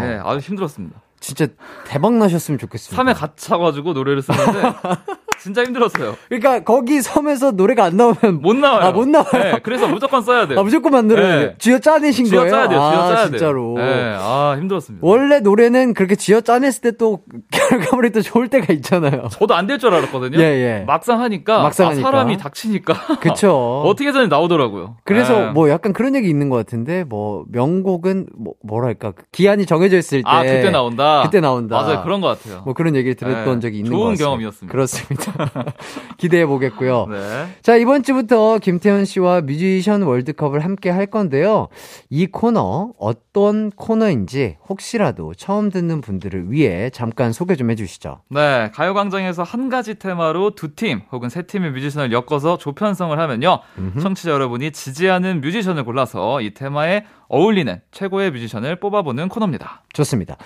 네, 0.00 0.06
네, 0.14 0.20
아주 0.24 0.38
힘들었습니다. 0.38 1.00
진짜 1.20 1.46
대박 1.86 2.14
나셨으면 2.14 2.58
좋겠습니다. 2.58 2.96
섬에 2.96 3.12
갇혀가지고 3.12 3.92
노래를 3.92 4.22
쓰는데 4.22 4.62
진짜 5.40 5.62
힘들었어요. 5.64 6.16
그러니까 6.28 6.60
거기 6.64 7.00
섬에서 7.02 7.52
노래가 7.52 7.84
안 7.84 7.96
나오면 7.96 8.40
못 8.42 8.56
나와요. 8.56 8.84
아, 8.86 8.92
못 8.92 9.08
나와요? 9.08 9.28
네, 9.32 9.60
그래서 9.62 9.86
무조건 9.88 10.22
써야 10.22 10.46
돼요. 10.46 10.58
아, 10.58 10.62
무조건 10.62 10.92
만들어야 10.92 11.36
네. 11.36 11.40
돼. 11.50 11.54
쥐어 11.58 11.78
짜내신 11.78 12.24
쥐어 12.26 12.40
거예요? 12.40 12.50
짜야 12.50 12.68
돼요. 12.68 12.78
쥐어 12.78 12.88
아, 13.02 13.08
짜야 13.14 13.26
진짜로. 13.28 13.74
돼요. 13.76 13.86
네, 13.86 14.16
아 14.18 14.56
힘들었습니다. 14.58 15.06
원래 15.06 15.40
노래는 15.40 15.94
그렇게 15.94 16.14
쥐어 16.16 16.40
짜냈을 16.40 16.80
때 16.82 16.88
또 16.98 17.20
결과물이 17.52 18.10
또 18.10 18.22
좋을 18.22 18.48
때가 18.48 18.72
있잖아요. 18.74 19.28
저도 19.30 19.54
안 19.54 19.66
될 19.66 19.78
줄 19.78 19.94
알았거든요. 19.94 20.38
예, 20.40 20.42
예. 20.42 20.84
막상 20.86 21.20
하니까, 21.20 21.62
막상 21.62 21.86
아, 21.86 21.90
하니까. 21.90 22.10
사람이 22.10 22.36
닥치니까 22.38 22.94
그쵸. 23.20 23.82
어떻게든 23.86 24.28
나오더라고요. 24.28 24.96
그래서 25.04 25.38
네. 25.38 25.50
뭐 25.52 25.68
약간 25.70 25.92
그런 25.92 26.16
얘기 26.16 26.28
있는 26.28 26.48
것 26.48 26.56
같은데 26.56 27.04
뭐 27.04 27.44
명곡은 27.52 28.26
뭐 28.36 28.54
뭐랄까 28.64 29.12
그 29.12 29.24
기한이 29.30 29.66
정해져 29.66 29.96
있을 29.98 30.22
때 30.22 30.28
아 30.28 30.42
그때 30.42 30.70
나온다. 30.70 31.22
그때 31.24 31.40
나온다. 31.40 31.76
맞아요, 31.76 32.02
그런 32.02 32.20
것 32.20 32.28
같아요. 32.28 32.62
뭐 32.64 32.74
그런 32.74 32.96
얘기를 32.96 33.14
들었던 33.14 33.54
네, 33.56 33.60
적이 33.60 33.78
있는 33.78 33.90
좋은 33.90 34.00
것 34.00 34.06
같습니다. 34.10 34.24
경험이었습니다. 34.24 34.72
그렇습니다. 34.72 35.27
기대해 36.18 36.46
보겠고요. 36.46 37.06
네. 37.10 37.46
자, 37.62 37.76
이번 37.76 38.02
주부터 38.02 38.58
김태현 38.58 39.04
씨와 39.04 39.42
뮤지션 39.42 40.02
월드컵을 40.02 40.60
함께 40.60 40.90
할 40.90 41.06
건데요. 41.06 41.68
이 42.10 42.26
코너, 42.26 42.92
어떤 42.98 43.70
코너인지 43.70 44.56
혹시라도 44.68 45.34
처음 45.34 45.70
듣는 45.70 46.00
분들을 46.00 46.50
위해 46.50 46.90
잠깐 46.90 47.32
소개 47.32 47.56
좀 47.56 47.70
해주시죠. 47.70 48.20
네, 48.30 48.70
가요광장에서 48.74 49.42
한 49.42 49.68
가지 49.68 49.94
테마로 49.96 50.54
두 50.54 50.68
팀 50.76 51.00
혹은 51.12 51.28
세 51.28 51.42
팀의 51.42 51.72
뮤지션을 51.72 52.12
엮어서 52.12 52.58
조편성을 52.58 53.18
하면요. 53.18 53.60
청취자 54.00 54.30
여러분이 54.30 54.70
지지하는 54.72 55.40
뮤지션을 55.40 55.84
골라서 55.84 56.40
이 56.40 56.52
테마에 56.54 57.04
어울리는 57.28 57.80
최고의 57.90 58.30
뮤지션을 58.30 58.76
뽑아보는 58.80 59.28
코너입니다. 59.28 59.82
좋습니다. 59.92 60.36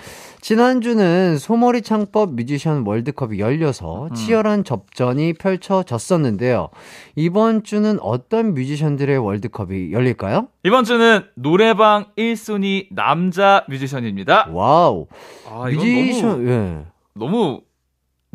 지난주는 0.41 1.37
소머리 1.37 1.81
창법 1.81 2.33
뮤지션 2.33 2.85
월드컵이 2.85 3.39
열려서 3.39 4.09
치열한 4.15 4.63
접전이 4.73 5.33
펼쳐졌었는데요. 5.33 6.69
이번 7.15 7.63
주는 7.63 7.99
어떤 8.01 8.53
뮤지션들의 8.53 9.17
월드컵이 9.17 9.91
열릴까요? 9.91 10.47
이번 10.63 10.83
주는 10.83 11.23
노래방 11.35 12.05
1순위 12.17 12.87
남자 12.91 13.63
뮤지션입니다. 13.69 14.49
와우. 14.51 15.07
아, 15.49 15.65
뮤지션, 15.65 16.45
너무, 16.45 16.49
예. 16.49 16.85
너무 17.13 17.61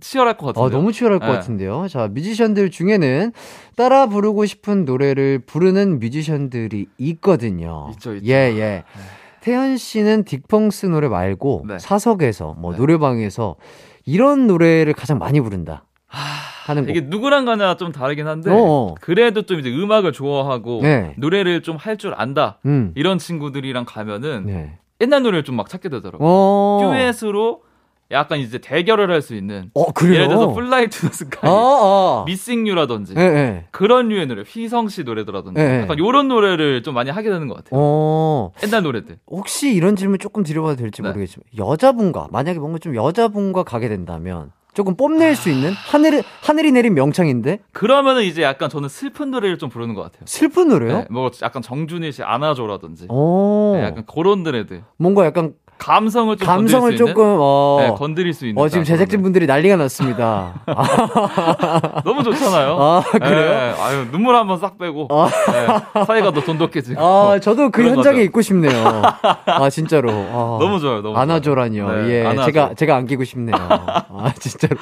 치열할 0.00 0.36
것 0.36 0.46
같은데요. 0.46 0.66
아, 0.66 0.70
너무 0.70 0.92
치열할 0.92 1.18
것 1.18 1.26
네. 1.26 1.32
같은데요. 1.32 1.88
자, 1.88 2.06
뮤지션들 2.08 2.70
중에는 2.70 3.32
따라 3.76 4.06
부르고 4.06 4.46
싶은 4.46 4.84
노래를 4.84 5.40
부르는 5.40 5.98
뮤지션들이 5.98 6.86
있거든요. 6.98 7.88
있죠, 7.92 8.14
있죠. 8.14 8.26
예, 8.26 8.34
예. 8.34 8.84
태연 9.40 9.76
씨는 9.76 10.24
딕펑스 10.24 10.90
노래 10.90 11.08
말고 11.08 11.64
네. 11.66 11.78
사석에서 11.78 12.54
뭐 12.58 12.72
네. 12.72 12.78
노래방에서 12.78 13.56
이런 14.04 14.46
노래를 14.46 14.92
가장 14.94 15.18
많이 15.18 15.40
부른다. 15.40 15.84
하는 16.08 16.84
곡. 16.86 16.90
이게 16.90 17.00
누구랑 17.02 17.44
가냐 17.44 17.76
좀 17.76 17.92
다르긴 17.92 18.26
한데 18.26 18.50
어어. 18.50 18.94
그래도 19.00 19.42
좀 19.42 19.60
이제 19.60 19.70
음악을 19.70 20.12
좋아하고 20.12 20.80
네. 20.82 21.14
노래를 21.18 21.62
좀 21.62 21.76
할 21.78 21.96
줄 21.98 22.14
안다 22.16 22.58
음. 22.66 22.92
이런 22.96 23.18
친구들이랑 23.18 23.84
가면은 23.86 24.46
네. 24.46 24.78
옛날 25.00 25.22
노래를 25.22 25.44
좀 25.44 25.56
막 25.56 25.68
찾게 25.68 25.88
되더라고요. 25.88 26.18
어. 26.28 26.78
듀엣으로 26.82 27.62
약간 28.10 28.38
이제 28.38 28.56
대결을 28.58 29.10
할 29.10 29.20
수 29.20 29.34
있는 29.34 29.70
어? 29.74 29.84
예를 30.02 30.28
들어서 30.28 30.52
플라이 30.54 30.88
투 30.88 31.08
스카이, 31.08 31.50
아, 31.50 31.54
아. 31.54 32.24
Missing 32.26 32.66
You라든지 32.66 33.12
예, 33.18 33.20
예. 33.20 33.64
그런 33.70 34.08
류의 34.08 34.26
노래, 34.26 34.42
휘성 34.46 34.88
씨 34.88 35.02
노래더라든지 35.04 35.60
네. 35.60 35.82
약간 35.82 35.98
요런 35.98 36.28
노래를 36.28 36.82
좀 36.82 36.94
많이 36.94 37.10
하게 37.10 37.28
되는 37.28 37.48
것 37.48 37.56
같아요. 37.56 37.70
어. 37.74 38.52
옛날 38.64 38.82
노래들. 38.82 39.18
혹시 39.26 39.74
이런 39.74 39.94
질문 39.94 40.18
조금 40.18 40.42
드려봐도 40.42 40.76
될지 40.76 41.02
네. 41.02 41.08
모르겠지만 41.08 41.44
여자분과 41.58 42.28
만약에 42.30 42.58
뭔가 42.58 42.78
좀 42.78 42.94
여자분과 42.96 43.64
가게 43.64 43.88
된다면 43.90 44.52
조금 44.78 44.94
뽐낼 44.94 45.34
수 45.34 45.50
있는 45.50 45.72
하늘 45.72 46.22
하늘이 46.40 46.70
내린 46.70 46.94
명창인데 46.94 47.58
그러면은 47.72 48.22
이제 48.22 48.44
약간 48.44 48.70
저는 48.70 48.88
슬픈 48.88 49.32
노래를 49.32 49.58
좀 49.58 49.70
부르는 49.70 49.96
것 49.96 50.02
같아요. 50.02 50.20
슬픈 50.26 50.68
노래요? 50.68 50.98
네, 50.98 51.06
뭐 51.10 51.32
약간 51.42 51.62
정준희 51.62 52.12
씨 52.12 52.22
안아줘라든지 52.22 53.06
어. 53.08 53.72
네, 53.74 53.82
약간 53.82 54.04
그런 54.06 54.44
노래들. 54.44 54.84
뭔가 54.96 55.26
약간 55.26 55.54
감성을 55.78 56.36
좀 56.36 56.46
감성을 56.46 56.96
조금? 56.96 57.36
어, 57.40 57.78
네, 57.80 57.94
건드릴 57.96 58.34
수 58.34 58.46
있는 58.46 58.60
어 58.60 58.68
지금 58.68 58.84
제작진 58.84 59.22
분들이 59.22 59.46
난리가 59.46 59.76
났습니다. 59.76 60.54
너무 62.04 62.22
좋잖아요. 62.22 62.76
아, 62.78 63.02
그래요? 63.12 63.50
네, 63.50 63.74
아유 63.80 64.06
눈물 64.10 64.34
한번 64.34 64.58
싹 64.58 64.76
빼고 64.78 65.08
아. 65.10 65.28
네, 65.52 66.04
사이가 66.04 66.32
더 66.32 66.40
돈독해지고. 66.42 67.00
아, 67.00 67.38
저도 67.40 67.70
그 67.70 67.82
현장에 67.82 68.16
거죠. 68.16 68.20
있고 68.24 68.42
싶네요. 68.42 69.02
아, 69.46 69.70
진짜로. 69.70 70.10
아, 70.10 70.58
너무 70.60 70.80
좋아요, 70.80 71.00
너무 71.00 71.16
안아줘라니요. 71.16 71.92
네, 71.92 72.08
예, 72.10 72.26
안아줘. 72.26 72.44
제가 72.46 72.74
제가 72.74 72.96
안기고 72.96 73.24
싶네요. 73.24 73.56
아, 73.56 74.32
진짜로. 74.38 74.76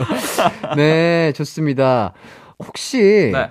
네, 0.77 1.33
좋습니다. 1.33 2.13
혹시 2.59 3.31
네. 3.33 3.51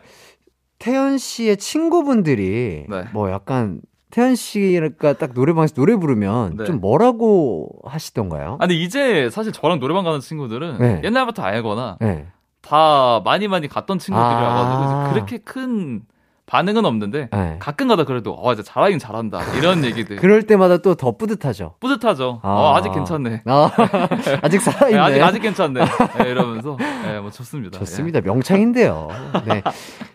태연 0.80 1.18
씨의 1.18 1.58
친구분들이 1.58 2.86
네. 2.90 3.04
뭐 3.14 3.32
약간 3.32 3.80
태연 4.16 4.36
씨가 4.36 5.14
딱 5.14 5.32
노래방에서 5.34 5.74
노래 5.74 5.94
부르면 5.98 6.56
네. 6.56 6.64
좀 6.64 6.80
뭐라고 6.80 7.68
하시던가요? 7.84 8.54
아 8.54 8.58
근데 8.60 8.76
이제 8.76 9.30
사실 9.30 9.52
저랑 9.52 9.82
노래방 9.82 10.06
가는 10.06 10.22
친구들은 10.22 10.78
네. 10.80 11.02
옛날부터 11.04 11.44
알거나 11.44 11.98
네. 12.00 12.26
다 12.62 13.22
많이 13.26 13.50
많이 13.50 13.68
갔던 13.68 14.00
친구들이라가지고 14.00 14.84
아. 14.84 15.10
그렇게 15.12 15.38
큰 15.38 16.04
반응은 16.48 16.86
없는데 16.86 17.30
네. 17.32 17.56
가끔가다 17.60 18.04
그래도 18.06 18.36
어 18.40 18.54
이제 18.54 18.62
잘하긴 18.64 19.00
잘한다 19.00 19.42
이런 19.58 19.84
얘기들 19.86 20.18
그럴 20.18 20.44
때마다 20.44 20.78
또 20.78 20.96
더 20.96 21.18
뿌듯하죠. 21.18 21.76
뿌듯하죠. 21.80 22.40
아. 22.44 22.50
어, 22.50 22.76
아직 22.76 22.92
괜찮네. 22.94 23.42
아, 23.46 23.70
아직 24.42 24.62
살아있네. 24.62 24.98
네, 24.98 25.00
아직 25.00 25.22
아직 25.22 25.40
괜찮네. 25.42 25.82
네, 26.20 26.30
이러면서 26.30 26.78
네, 27.04 27.20
뭐 27.20 27.32
좋습니다. 27.32 27.78
좋습니다. 27.80 28.22
명창인데요. 28.22 29.10
네. 29.46 29.62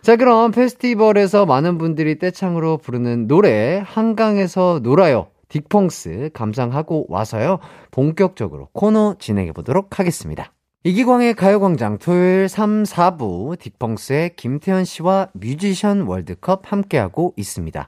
자, 0.01 0.15
그럼 0.15 0.51
페스티벌에서 0.51 1.45
많은 1.45 1.77
분들이 1.77 2.17
떼창으로 2.17 2.77
부르는 2.77 3.27
노래, 3.27 3.83
한강에서 3.85 4.79
놀아요. 4.83 5.27
딕펑스 5.49 6.33
감상하고 6.33 7.05
와서요. 7.09 7.59
본격적으로 7.91 8.69
코너 8.73 9.15
진행해 9.19 9.51
보도록 9.51 9.99
하겠습니다. 9.99 10.51
이기광의 10.83 11.35
가요광장 11.35 11.99
토요일 11.99 12.49
3, 12.49 12.83
4부 12.83 13.55
딕펑스의 13.55 14.35
김태현 14.35 14.83
씨와 14.83 15.27
뮤지션 15.33 16.01
월드컵 16.07 16.71
함께하고 16.71 17.35
있습니다. 17.37 17.87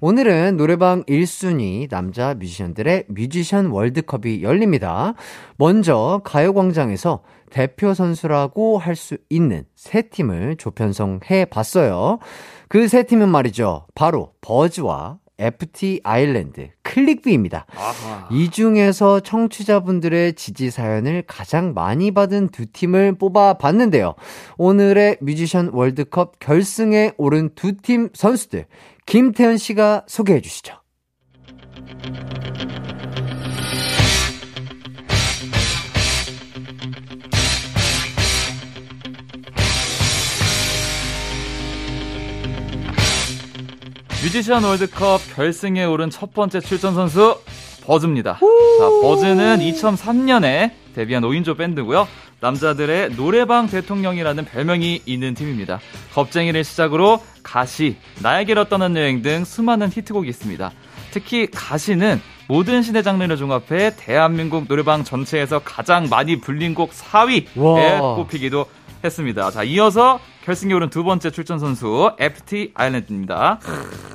오늘은 0.00 0.56
노래방 0.56 1.02
1순위 1.06 1.90
남자 1.90 2.34
뮤지션들의 2.34 3.06
뮤지션 3.08 3.66
월드컵이 3.66 4.44
열립니다. 4.44 5.14
먼저 5.56 6.20
가요광장에서 6.22 7.24
대표 7.50 7.92
선수라고 7.92 8.78
할 8.78 8.94
수 8.94 9.16
있는 9.28 9.64
세 9.74 10.02
팀을 10.02 10.58
조편성해 10.58 11.46
봤어요. 11.46 12.20
그 12.68 12.86
세 12.86 13.02
팀은 13.02 13.28
말이죠. 13.30 13.86
바로 13.96 14.32
버즈와 14.42 15.18
FT 15.38 16.00
아일랜드, 16.02 16.70
클릭비입니다. 16.82 17.66
아하. 17.76 18.28
이 18.30 18.50
중에서 18.50 19.20
청취자분들의 19.20 20.34
지지 20.34 20.70
사연을 20.70 21.22
가장 21.26 21.74
많이 21.74 22.10
받은 22.10 22.48
두 22.48 22.66
팀을 22.66 23.16
뽑아 23.18 23.54
봤는데요. 23.54 24.14
오늘의 24.56 25.18
뮤지션 25.20 25.70
월드컵 25.72 26.38
결승에 26.40 27.12
오른 27.16 27.50
두 27.54 27.72
팀 27.80 28.10
선수들, 28.14 28.66
김태현 29.06 29.56
씨가 29.56 30.04
소개해 30.08 30.40
주시죠. 30.40 30.74
뮤지션 44.22 44.64
월드컵 44.64 45.20
결승에 45.36 45.84
오른 45.84 46.10
첫 46.10 46.34
번째 46.34 46.60
출전 46.60 46.94
선수 46.94 47.38
버즈입니다. 47.84 48.34
자, 48.34 48.88
버즈는 49.00 49.58
2003년에 49.60 50.72
데뷔한 50.94 51.22
5인조 51.22 51.56
밴드고요. 51.56 52.08
남자들의 52.40 53.10
노래방 53.14 53.68
대통령이라는 53.68 54.44
별명이 54.44 55.02
있는 55.06 55.34
팀입니다. 55.34 55.80
겁쟁이를 56.14 56.64
시작으로 56.64 57.22
가시, 57.44 57.96
나에게로 58.20 58.64
떠난 58.64 58.96
여행 58.96 59.22
등 59.22 59.44
수많은 59.44 59.88
히트곡이 59.92 60.28
있습니다. 60.28 60.72
특히 61.12 61.46
가시는 61.46 62.20
모든 62.48 62.82
시대 62.82 63.02
장르를 63.02 63.36
종합해 63.36 63.96
대한민국 63.96 64.66
노래방 64.68 65.04
전체에서 65.04 65.60
가장 65.60 66.08
많이 66.08 66.40
불린 66.40 66.74
곡 66.74 66.90
4위에 66.90 67.46
와. 67.56 68.16
꼽히기도 68.16 68.66
했습니다. 69.02 69.50
자, 69.50 69.62
이어서 69.62 70.20
결승에 70.44 70.72
오른 70.72 70.88
두 70.88 71.04
번째 71.04 71.30
출전 71.30 71.58
선수 71.58 72.12
FT 72.18 72.72
아일랜드입니다. 72.74 73.60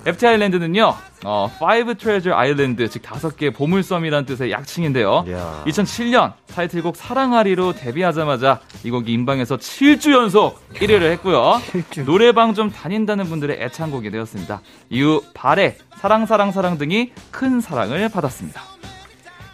FT 0.06 0.26
아일랜드는요, 0.26 0.96
어, 1.26 1.50
Five 1.56 1.96
Treasure 1.96 2.36
Island, 2.36 2.90
즉 2.90 3.02
다섯 3.04 3.38
개의 3.38 3.52
보물섬이라는 3.52 4.26
뜻의 4.26 4.52
약칭인데요. 4.52 5.26
이야. 5.28 5.64
2007년 5.68 6.34
타이틀곡 6.48 6.96
사랑하리로 6.96 7.74
데뷔하자마자 7.74 8.60
이 8.84 8.90
곡이 8.90 9.14
인방에서 9.14 9.58
7주 9.58 10.12
연속 10.14 10.60
1위를 10.74 11.12
했고요. 11.12 11.62
노래방 12.06 12.54
좀 12.54 12.72
다닌다는 12.72 13.26
분들의 13.26 13.62
애창곡이 13.62 14.10
되었습니다. 14.10 14.62
이후 14.90 15.22
발에 15.34 15.78
사랑 15.98 16.26
사랑 16.26 16.52
사랑 16.52 16.78
등이 16.78 17.12
큰 17.32 17.62
사랑을 17.62 18.10
받았습니다. 18.10 18.62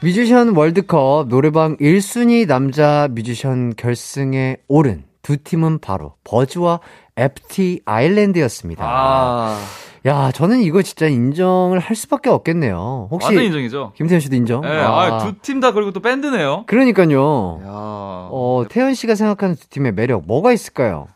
뮤지션 0.02 0.56
월드컵 0.56 1.28
노래방 1.28 1.76
1순위 1.76 2.48
남자 2.48 3.10
뮤지션 3.12 3.76
결승에 3.76 4.56
오른 4.70 5.09
두 5.30 5.38
팀은 5.38 5.78
바로 5.78 6.14
버즈와 6.24 6.80
FT 7.16 7.82
아일랜드였습니다. 7.86 8.84
아, 8.84 9.60
야, 10.08 10.32
저는 10.32 10.62
이거 10.62 10.82
진짜 10.82 11.06
인정을 11.06 11.78
할 11.78 11.96
수밖에 11.96 12.32
없겠네요. 12.32 13.10
혹시 13.12 13.28
완전 13.28 13.44
인정이죠. 13.44 13.92
김태현 13.96 14.20
씨도 14.22 14.36
인정? 14.36 14.62
네, 14.62 14.70
아, 14.70 15.20
두 15.20 15.36
팀 15.44 15.60
다 15.60 15.72
그리고 15.72 15.92
또 15.92 16.00
밴드네요. 16.00 16.64
그러니까요. 16.66 17.60
야, 17.64 17.68
어, 17.70 18.64
태현 18.70 18.96
씨가 18.96 19.14
생각하는 19.14 19.54
두 19.54 19.70
팀의 19.70 19.92
매력 19.92 20.24
뭐가 20.26 20.52
있을까요? 20.52 21.08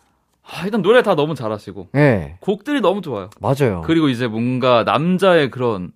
아, 0.43 0.63
일단 0.65 0.84
노래 0.84 1.02
다 1.02 1.15
너무 1.15 1.34
잘하시고 1.34 1.88
네, 1.93 2.38
곡들이 2.39 2.82
너무 2.82 3.02
좋아요. 3.02 3.32
맞아요. 3.39 3.82
그리고 3.84 4.10
이제 4.10 4.28
뭔가 4.28 4.84
남자의 4.84 5.49
그런 5.49 5.91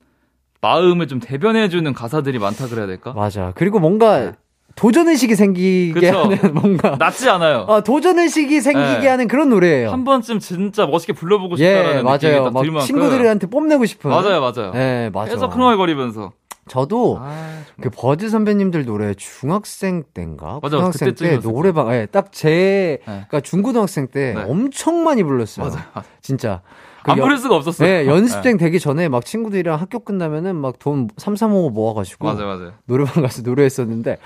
마음을 0.61 1.05
좀 1.07 1.19
대변해주는 1.19 1.93
가사들이 1.93 2.39
많다 2.39 2.67
그래야 2.67 2.87
될까? 2.87 3.13
맞아. 3.13 3.51
그리고 3.55 3.77
뭔가 3.79 4.33
도전 4.77 5.07
의식이 5.09 5.35
생기게 5.35 5.99
네. 5.99 6.11
그쵸. 6.11 6.19
하는 6.23 6.53
뭔가. 6.53 6.95
낫지 6.97 7.27
않아요. 7.29 7.65
아, 7.67 7.81
도전 7.81 8.19
의식이 8.19 8.61
생기게 8.61 8.99
네. 8.99 9.07
하는 9.07 9.27
그런 9.27 9.49
노래예요. 9.49 9.91
한 9.91 10.03
번쯤 10.03 10.39
진짜 10.39 10.85
멋있게 10.85 11.13
불러보고 11.13 11.57
싶다라는 11.57 11.89
예, 11.89 12.03
느낌이 12.03 12.31
맞아요. 12.31 12.51
만큼. 12.51 12.79
친구들한테 12.79 13.47
뽐내고 13.47 13.85
싶은. 13.85 14.09
맞아요, 14.11 14.39
맞아요. 14.39 14.71
네, 14.73 15.09
맞아요. 15.13 15.29
계속 15.31 15.53
흥얼거리면서. 15.55 16.31
저도 16.69 17.17
아, 17.21 17.61
그 17.81 17.89
버즈 17.89 18.29
선배님들 18.29 18.85
노래 18.85 19.13
중학생 19.13 20.03
때인가? 20.13 20.59
맞아, 20.61 20.75
고등학생 20.77 21.15
때 21.15 21.39
노래방, 21.39 21.91
예, 21.93 22.05
딱 22.11 22.31
제, 22.33 22.99
네. 22.99 23.03
그러니까 23.05 23.39
중고등학생 23.39 24.07
때 24.09 24.33
네. 24.35 24.43
엄청 24.43 25.03
많이 25.03 25.23
불렀어요. 25.23 25.65
맞아요. 25.65 25.81
진짜. 26.21 26.61
그 27.03 27.11
안 27.11 27.17
연- 27.19 27.23
부를 27.23 27.37
수가 27.37 27.55
없었어요. 27.55 27.87
네, 27.87 28.05
연습생 28.05 28.57
되기 28.57 28.81
전에 28.81 29.07
막 29.07 29.23
친구들이랑 29.23 29.79
학교 29.79 29.99
끝나면은 29.99 30.57
막 30.57 30.77
돈 30.77 31.07
3, 31.15 31.37
3, 31.37 31.53
5 31.53 31.69
모아가지고 31.69 32.25
맞아요, 32.27 32.45
맞아요. 32.47 32.73
노래방 32.85 33.23
가서 33.23 33.43
노래했었는데 33.43 34.17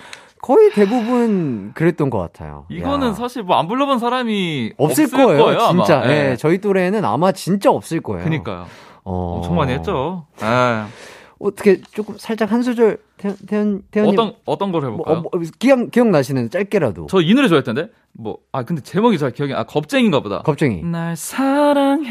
거의 0.41 0.71
대부분 0.71 1.71
그랬던 1.75 2.09
것 2.09 2.17
같아요. 2.19 2.65
이거는 2.69 3.09
야. 3.09 3.13
사실 3.13 3.43
뭐 3.43 3.57
안 3.57 3.67
불러본 3.67 3.99
사람이 3.99 4.73
없을, 4.77 5.03
없을 5.05 5.17
거예요, 5.25 5.59
아마. 5.61 5.83
진짜. 5.83 6.03
예. 6.09 6.31
예, 6.31 6.35
저희 6.35 6.57
또래는 6.59 7.05
아마 7.05 7.31
진짜 7.31 7.69
없을 7.71 8.01
거예요. 8.01 8.23
그니까요. 8.23 8.65
어... 9.03 9.35
엄청 9.37 9.55
많이 9.55 9.71
했죠. 9.73 10.25
예. 10.41 10.83
어떻게 11.39 11.81
조금 11.91 12.15
살짝 12.19 12.51
한 12.51 12.61
소절 12.61 12.97
태연 13.17 13.35
태연 13.47 13.81
태연님 13.91 14.13
어떤 14.19 14.33
어떤 14.45 14.71
걸 14.71 14.81
뭐, 14.81 14.91
해볼까요? 14.91 15.17
어, 15.17 15.21
뭐, 15.21 15.31
기억 15.59 15.89
기억 15.91 16.07
나시는 16.07 16.49
짧게라도. 16.51 17.07
저 17.07 17.19
이 17.21 17.33
노래 17.33 17.47
좋아했던데. 17.47 17.89
뭐 18.13 18.37
아 18.51 18.63
근데 18.63 18.81
제목이 18.83 19.17
잘 19.17 19.31
기억이 19.31 19.53
아 19.53 19.63
겁쟁인가 19.63 20.19
보다. 20.21 20.39
겁쟁이. 20.43 20.83
날 20.83 21.15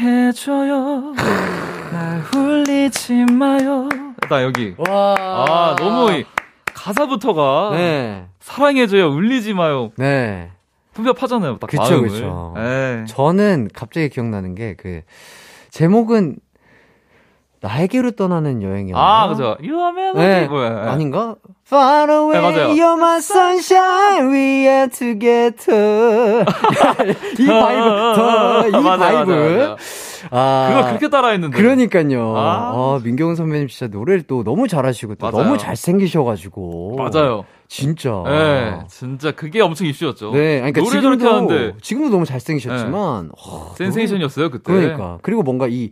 사랑해줘요. 0.01 1.13
날 1.93 2.21
홀리지 2.33 3.25
마요. 3.31 3.87
나 4.29 4.43
여기. 4.43 4.73
와. 4.77 5.15
아 5.17 5.75
너무 5.79 6.11
이 6.11 6.25
가사부터가 6.73 7.71
네. 7.73 8.25
사랑해줘요, 8.39 9.09
울리지 9.09 9.53
마요. 9.53 9.91
네. 9.97 10.49
고백하잖아요, 10.93 11.57
딱 11.59 11.67
그쵸, 11.67 11.81
마음을. 11.83 12.09
그쵸. 12.09 12.53
예. 12.57 13.05
저는 13.07 13.69
갑자기 13.73 14.09
기억나는 14.09 14.55
게 14.55 14.75
그 14.77 15.01
제목은 15.69 16.35
나에게로 17.61 18.11
떠나는 18.11 18.61
여행이었나? 18.63 18.99
아, 18.99 19.27
그죠. 19.29 19.55
You 19.61 19.77
are 19.79 19.89
melody. 19.91 20.41
네. 20.41 20.47
뭐야. 20.47 20.83
예. 20.85 20.89
아닌가? 20.89 21.35
Far 21.67 22.11
away, 22.11 22.33
네, 22.33 22.41
맞아요. 22.41 22.73
you're 22.73 22.97
my 22.97 23.17
sunshine, 23.19 24.31
we 24.33 24.65
are 24.67 24.89
together. 24.89 26.43
이 27.39 27.45
vibe, 27.45 28.15
더, 28.15 28.67
이 28.67 28.71
맞아요, 28.71 28.97
vibe. 28.97 29.31
맞아요, 29.31 29.57
맞아요. 29.57 29.75
아, 30.29 30.69
그거 30.69 30.87
그렇게 30.89 31.09
따라했는데. 31.09 31.57
그러니까요. 31.57 32.37
아. 32.37 32.71
아, 32.73 32.99
민경훈 33.03 33.35
선배님 33.35 33.67
진짜 33.67 33.87
노래를 33.87 34.23
또 34.23 34.43
너무 34.43 34.67
잘하시고 34.67 35.15
또 35.15 35.31
맞아요. 35.31 35.43
너무 35.43 35.57
잘생기셔가지고. 35.57 36.95
맞아요. 36.97 37.45
진짜. 37.67 38.23
예. 38.27 38.79
진짜 38.89 39.31
그게 39.31 39.61
엄청 39.61 39.87
이슈였죠. 39.87 40.31
네, 40.31 40.59
그러니까 40.59 40.81
노래 40.81 41.01
저렇게 41.01 41.23
지금도, 41.23 41.53
하는데 41.53 41.77
지금도 41.81 42.09
너무 42.09 42.25
잘생기셨지만, 42.25 43.31
어, 43.37 43.73
센세이션이었어요, 43.77 44.51
그때. 44.51 44.63
그러니까. 44.73 45.19
그리고 45.21 45.41
뭔가 45.41 45.67
이, 45.69 45.91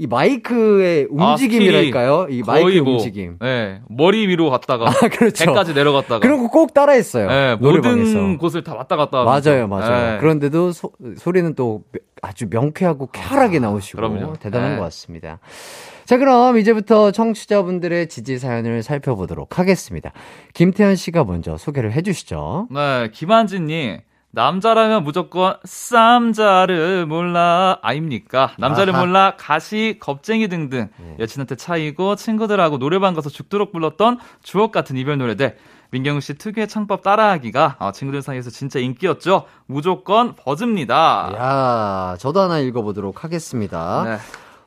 이 0.00 0.06
마이크의 0.06 1.08
아, 1.18 1.32
움직임이랄까요? 1.32 2.28
이 2.30 2.42
마이크 2.46 2.78
뭐, 2.78 2.94
움직임. 2.94 3.36
네, 3.38 3.82
머리 3.86 4.26
위로 4.28 4.48
갔다가 4.48 4.88
아, 4.88 4.92
그렇죠. 4.92 5.44
배까지 5.44 5.74
내려갔다가 5.74 6.20
그런 6.20 6.38
거 6.42 6.48
꼭 6.48 6.72
따라했어요. 6.72 7.28
네, 7.28 7.56
노래방에서. 7.60 8.16
모든 8.18 8.38
곳을 8.38 8.64
다 8.64 8.74
왔다 8.74 8.96
갔다 8.96 9.24
맞아요. 9.24 9.68
맞아요. 9.68 10.12
네. 10.14 10.18
그런데도 10.18 10.72
소, 10.72 10.90
소리는 11.18 11.54
또 11.54 11.82
아주 12.22 12.46
명쾌하고 12.50 13.08
쾌활하게 13.12 13.58
나오시고 13.58 13.96
그럼요. 13.96 14.32
대단한 14.40 14.70
네. 14.70 14.76
것 14.78 14.82
같습니다. 14.84 15.38
자, 16.06 16.16
그럼 16.16 16.56
이제부터 16.58 17.10
청취자분들의 17.12 18.08
지지 18.08 18.38
사연을 18.38 18.82
살펴보도록 18.82 19.58
하겠습니다. 19.58 20.12
김태현 20.54 20.96
씨가 20.96 21.24
먼저 21.24 21.58
소개를 21.58 21.92
해주시죠. 21.92 22.68
네, 22.70 23.10
김한진님. 23.12 23.98
남자라면 24.32 25.02
무조건 25.02 25.56
쌈자를 25.64 27.06
몰라 27.06 27.78
아입니까? 27.82 28.52
남자를 28.58 28.94
아하. 28.94 29.04
몰라 29.04 29.34
가시, 29.36 29.96
겁쟁이 30.00 30.46
등등 30.48 30.88
네. 30.98 31.16
여친한테 31.18 31.56
차이고 31.56 32.14
친구들하고 32.16 32.78
노래방 32.78 33.14
가서 33.14 33.28
죽도록 33.28 33.72
불렀던 33.72 34.18
주옥 34.42 34.70
같은 34.70 34.96
이별 34.96 35.18
노래들 35.18 35.56
민경우 35.90 36.20
씨 36.20 36.34
특유의 36.34 36.68
창법 36.68 37.02
따라하기가 37.02 37.76
아, 37.80 37.90
친구들 37.92 38.22
사이에서 38.22 38.50
진짜 38.50 38.78
인기였죠. 38.78 39.46
무조건 39.66 40.36
버즈입니다. 40.36 41.32
야, 41.36 42.16
저도 42.20 42.40
하나 42.40 42.60
읽어보도록 42.60 43.24
하겠습니다. 43.24 44.04
네. 44.04 44.16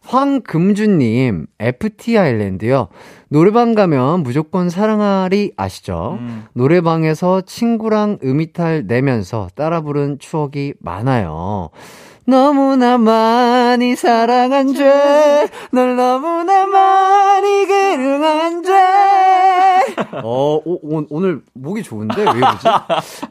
황금주님, 0.05 1.47
FT 1.59 2.17
아일랜드요. 2.17 2.89
노래방 3.29 3.73
가면 3.73 4.23
무조건 4.23 4.69
사랑하리 4.69 5.53
아시죠? 5.57 6.17
음. 6.19 6.45
노래방에서 6.53 7.41
친구랑 7.41 8.19
음이탈 8.23 8.83
내면서 8.85 9.47
따라 9.55 9.81
부른 9.81 10.19
추억이 10.19 10.73
많아요. 10.79 11.69
너무나 12.25 12.97
많이 12.97 13.95
사랑한 13.95 14.73
죄, 14.73 15.49
널 15.71 15.95
너무나 15.95 16.65
많이 16.65 17.65
그릉한 17.65 18.63
죄. 18.63 18.71
어, 20.23 20.61
오, 20.63 20.79
오, 20.81 21.05
오 21.09 21.19
늘 21.21 21.41
목이 21.53 21.83
좋은데? 21.83 22.15
왜 22.23 22.37
이러지? 22.37 22.63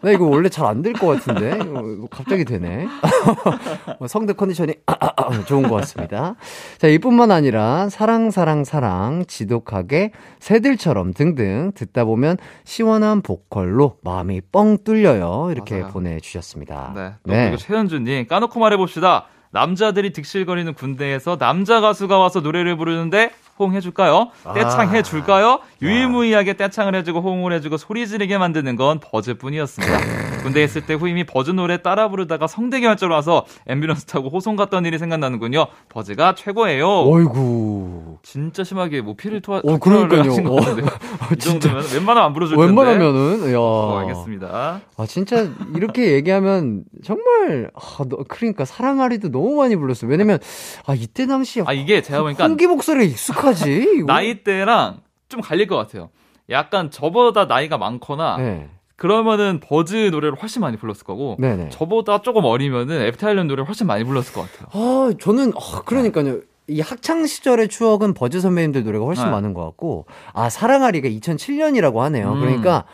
나 0.02 0.10
이거 0.10 0.26
원래 0.26 0.48
잘 0.48 0.66
안 0.66 0.82
될 0.82 0.92
것 0.92 1.06
같은데? 1.08 1.58
이거 1.62 2.06
갑자기 2.10 2.44
되네. 2.44 2.86
뭐 3.98 4.08
성대 4.08 4.32
컨디션이 4.32 4.74
좋은 5.46 5.62
것 5.64 5.76
같습니다. 5.76 6.36
자, 6.78 6.88
이뿐만 6.88 7.30
아니라 7.30 7.88
사랑, 7.88 8.30
사랑, 8.30 8.64
사랑, 8.64 9.24
지독하게, 9.26 10.12
새들처럼 10.40 11.12
등등 11.14 11.72
듣다 11.74 12.04
보면 12.04 12.36
시원한 12.64 13.22
보컬로 13.22 13.96
마음이 14.02 14.40
뻥 14.52 14.78
뚫려요. 14.84 15.48
이렇게 15.52 15.80
맞아요. 15.80 15.92
보내주셨습니다. 15.92 16.92
네. 16.94 17.12
또 17.26 17.32
그리고 17.32 17.56
최현주님, 17.56 18.26
까놓고 18.26 18.58
말해봅시다. 18.58 19.26
남자들이 19.50 20.12
득실거리는 20.14 20.72
군대에서 20.74 21.36
남자 21.36 21.80
가수가 21.82 22.16
와서 22.18 22.40
노래를 22.40 22.76
부르는데 22.78 23.30
호응해줄까요? 23.58 24.30
아. 24.44 24.52
떼창해줄까요? 24.54 25.60
유일무이하게 25.82 26.54
떼창을 26.54 26.94
해주고 26.96 27.20
호응을 27.20 27.52
해주고 27.54 27.76
소리 27.76 28.06
지르게 28.06 28.38
만드는 28.38 28.76
건 28.76 28.98
버즈뿐이었습니다. 29.00 30.42
군대에 30.42 30.64
있을 30.64 30.84
때 30.86 30.94
후임이 30.94 31.24
버즈 31.24 31.50
노래 31.52 31.82
따라 31.82 32.08
부르다가 32.08 32.46
성대결절 32.48 33.10
와서 33.10 33.44
앰뷸런스 33.68 34.08
타고 34.08 34.28
호송 34.28 34.56
갔던 34.56 34.84
일이 34.86 34.98
생각나는군요. 34.98 35.66
버즈가 35.88 36.34
최고예요. 36.34 36.88
어이구. 36.88 38.18
진짜 38.22 38.64
심하게 38.64 39.00
뭐 39.00 39.14
피를 39.16 39.40
토하, 39.40 39.60
어, 39.64 39.78
그러니까요. 39.78 40.20
하신 40.30 40.44
같은데. 40.44 40.82
이 40.82 41.36
진짜. 41.38 41.68
정도면 41.68 41.84
웬만하면 41.94 42.22
안 42.26 42.32
부르줄 42.32 42.56
텐데. 42.56 42.66
웬만하면은, 42.66 43.52
야. 43.52 43.58
어, 43.58 43.98
알겠습니다. 44.00 44.80
아, 44.96 45.06
진짜, 45.06 45.48
이렇게 45.74 46.12
얘기하면, 46.12 46.84
정말, 47.04 47.70
아, 47.74 48.04
너, 48.08 48.18
그러니까, 48.28 48.64
사랑하리도 48.64 49.30
너무 49.30 49.56
많이 49.56 49.74
불렀어. 49.76 50.06
왜냐면, 50.06 50.38
아, 50.86 50.94
이때 50.94 51.26
당시에. 51.26 51.64
아, 51.66 51.72
이게 51.72 52.02
제가 52.02 52.22
보니까 52.22 52.44
홍기 52.46 52.66
목소리가 52.66 53.04
익숙 53.04 53.41
하지? 53.44 53.94
이거? 53.96 54.06
나이대랑 54.12 55.00
좀 55.28 55.40
갈릴 55.40 55.66
것 55.66 55.76
같아요. 55.76 56.10
약간 56.50 56.90
저보다 56.90 57.46
나이가 57.46 57.78
많거나 57.78 58.36
네. 58.38 58.68
그러면은 58.96 59.58
버즈 59.60 59.94
노래를 60.12 60.36
훨씬 60.40 60.60
많이 60.60 60.76
불렀을 60.76 61.04
거고 61.04 61.36
네네. 61.40 61.70
저보다 61.70 62.22
조금 62.22 62.44
어리면은 62.44 63.00
애프타일런 63.02 63.48
노래를 63.48 63.66
훨씬 63.66 63.86
많이 63.86 64.04
불렀을 64.04 64.32
것 64.32 64.42
같아요. 64.52 64.68
아, 64.72 65.12
저는, 65.20 65.52
아, 65.56 65.82
그러니까요. 65.84 66.40
이 66.68 66.80
학창 66.80 67.26
시절의 67.26 67.68
추억은 67.68 68.14
버즈 68.14 68.40
선배님들 68.40 68.84
노래가 68.84 69.04
훨씬 69.04 69.24
네. 69.24 69.30
많은 69.30 69.54
것 69.54 69.64
같고, 69.64 70.06
아, 70.32 70.48
사랑하리가 70.48 71.08
2007년이라고 71.08 71.96
하네요. 71.98 72.32
음. 72.32 72.40
그러니까, 72.40 72.84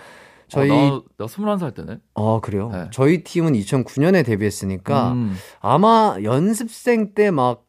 저희, 0.48 0.70
어, 0.70 1.02
나, 1.18 1.26
나 1.26 1.26
21살 1.26 1.74
때네. 1.74 1.98
어, 2.14 2.40
그래요? 2.40 2.70
네. 2.72 2.86
저희 2.90 3.22
팀은 3.22 3.52
2009년에 3.52 4.24
데뷔했으니까, 4.24 5.12
음. 5.12 5.36
아마 5.60 6.16
연습생 6.22 7.12
때 7.14 7.30
막 7.30 7.64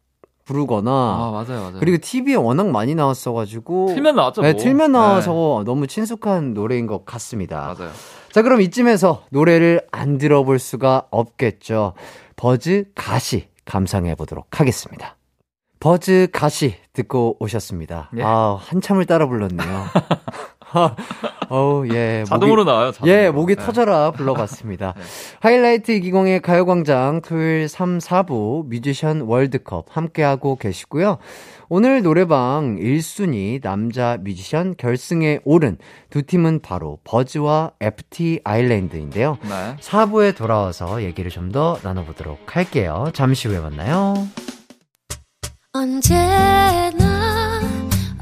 부르거나, 0.49 0.91
아, 0.91 1.31
맞아요, 1.31 1.61
맞아요. 1.61 1.79
그리고 1.79 1.97
TV에 2.01 2.33
워낙 2.33 2.69
많이 2.71 2.95
나왔어가지고, 2.95 3.93
틀면 3.93 4.15
나왔죠, 4.15 4.41
네, 4.41 4.53
뭐. 4.53 4.61
틀면 4.61 4.91
나와서 4.91 5.59
네, 5.59 5.65
너무 5.65 5.85
친숙한 5.85 6.55
노래인 6.55 6.87
것 6.87 7.05
같습니다. 7.05 7.75
맞아요. 7.77 7.91
자, 8.31 8.41
그럼 8.41 8.61
이쯤에서 8.61 9.23
노래를 9.29 9.81
안 9.91 10.17
들어볼 10.17 10.57
수가 10.57 11.03
없겠죠. 11.11 11.93
버즈 12.35 12.85
가시 12.95 13.47
감상해 13.65 14.15
보도록 14.15 14.59
하겠습니다. 14.59 15.15
버즈 15.79 16.27
가시 16.31 16.75
듣고 16.93 17.37
오셨습니다. 17.39 18.09
예. 18.17 18.23
아, 18.23 18.57
한참을 18.59 19.05
따라 19.05 19.27
불렀네요. 19.27 19.85
어우, 21.49 21.87
예. 21.93 22.23
자동으로 22.27 22.63
목이- 22.63 22.67
나와요, 22.67 22.91
자동으로. 22.91 23.17
예, 23.17 23.29
목이 23.31 23.55
네. 23.55 23.65
터져라 23.65 24.11
불러봤습니다. 24.11 24.93
네. 24.97 25.01
하이라이트 25.39 25.91
이기공의 25.93 26.41
가요광장 26.41 27.21
토요일 27.21 27.67
3, 27.67 27.97
4부 27.97 28.67
뮤지션 28.67 29.21
월드컵 29.21 29.85
함께하고 29.89 30.57
계시고요. 30.57 31.17
오늘 31.69 32.01
노래방 32.03 32.77
1순위 32.77 33.61
남자 33.61 34.17
뮤지션 34.21 34.75
결승에 34.77 35.39
오른 35.43 35.77
두 36.09 36.21
팀은 36.23 36.61
바로 36.61 36.99
버즈와 37.03 37.71
FT 37.81 38.41
아일랜드인데요. 38.43 39.37
네. 39.43 39.75
4부에 39.79 40.35
돌아와서 40.35 41.03
얘기를 41.03 41.29
좀 41.31 41.49
더 41.49 41.79
나눠보도록 41.81 42.55
할게요. 42.55 43.05
잠시 43.13 43.47
후에 43.47 43.59
만나요. 43.59 44.13
언제나 45.73 47.59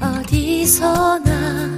어디서나 0.00 1.77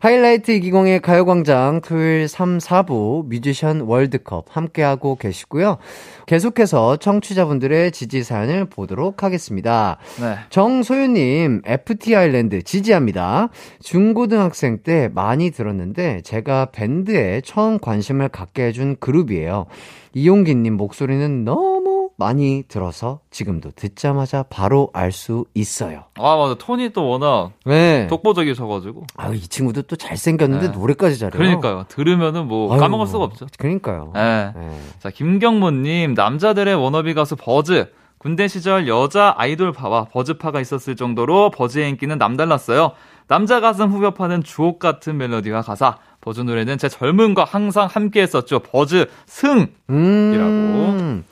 하이라이트 0.00 0.52
이기공의 0.52 1.00
가요광장 1.00 1.82
토요일 1.82 2.26
3, 2.26 2.56
4부 2.56 3.26
뮤지션 3.26 3.82
월드컵 3.82 4.46
함께하고 4.48 5.16
계시고요. 5.16 5.76
계속해서 6.24 6.96
청취자분들의 6.96 7.92
지지 7.92 8.24
사연을 8.24 8.64
보도록 8.64 9.22
하겠습니다. 9.22 9.98
네. 10.18 10.36
정소유님, 10.48 11.60
FT 11.66 12.16
아일랜드 12.16 12.62
지지합니다. 12.62 13.50
중고등학생 13.82 14.78
때 14.78 15.10
많이 15.14 15.50
들었는데 15.50 16.22
제가 16.22 16.68
밴드에 16.72 17.42
처음 17.44 17.78
관심을 17.78 18.30
갖게 18.30 18.68
해준 18.68 18.96
그룹이에요. 19.00 19.66
이용기님 20.14 20.74
목소리는 20.74 21.44
너무 21.44 21.79
많이 22.20 22.62
들어서 22.68 23.20
지금도 23.30 23.70
듣자마자 23.74 24.44
바로 24.44 24.90
알 24.92 25.10
수 25.10 25.46
있어요. 25.54 26.04
아, 26.18 26.36
맞아. 26.36 26.54
톤이 26.54 26.90
또 26.90 27.08
워낙 27.08 27.50
네. 27.64 28.06
독보적이셔가지고. 28.08 29.06
아, 29.16 29.30
이 29.30 29.40
친구도 29.40 29.82
또 29.82 29.96
잘생겼는데 29.96 30.66
네. 30.70 30.72
노래까지 30.78 31.18
잘해요. 31.18 31.36
그러니까요. 31.38 31.86
들으면은 31.88 32.46
뭐 32.46 32.72
아유, 32.72 32.78
까먹을 32.78 33.06
수가 33.08 33.24
없죠. 33.24 33.46
그러니까요. 33.58 34.12
네. 34.14 34.52
네. 34.54 34.80
자, 35.00 35.10
김경모님, 35.10 36.14
남자들의 36.14 36.74
워너비 36.76 37.14
가수 37.14 37.34
버즈. 37.36 37.90
군대 38.18 38.48
시절 38.48 38.86
여자 38.86 39.34
아이돌 39.38 39.72
파와 39.72 40.04
버즈파가 40.04 40.60
있었을 40.60 40.94
정도로 40.94 41.50
버즈의 41.50 41.88
인기는 41.88 42.18
남달랐어요. 42.18 42.92
남자 43.28 43.60
가슴 43.60 43.90
후벼파는 43.90 44.42
주옥 44.44 44.78
같은 44.78 45.16
멜로디와 45.16 45.62
가사. 45.62 45.96
버즈 46.20 46.42
노래는 46.42 46.76
제 46.76 46.88
젊음과 46.90 47.44
항상 47.44 47.86
함께 47.90 48.20
했었죠. 48.20 48.58
버즈 48.58 49.08
승! 49.26 49.68
음. 49.88 51.24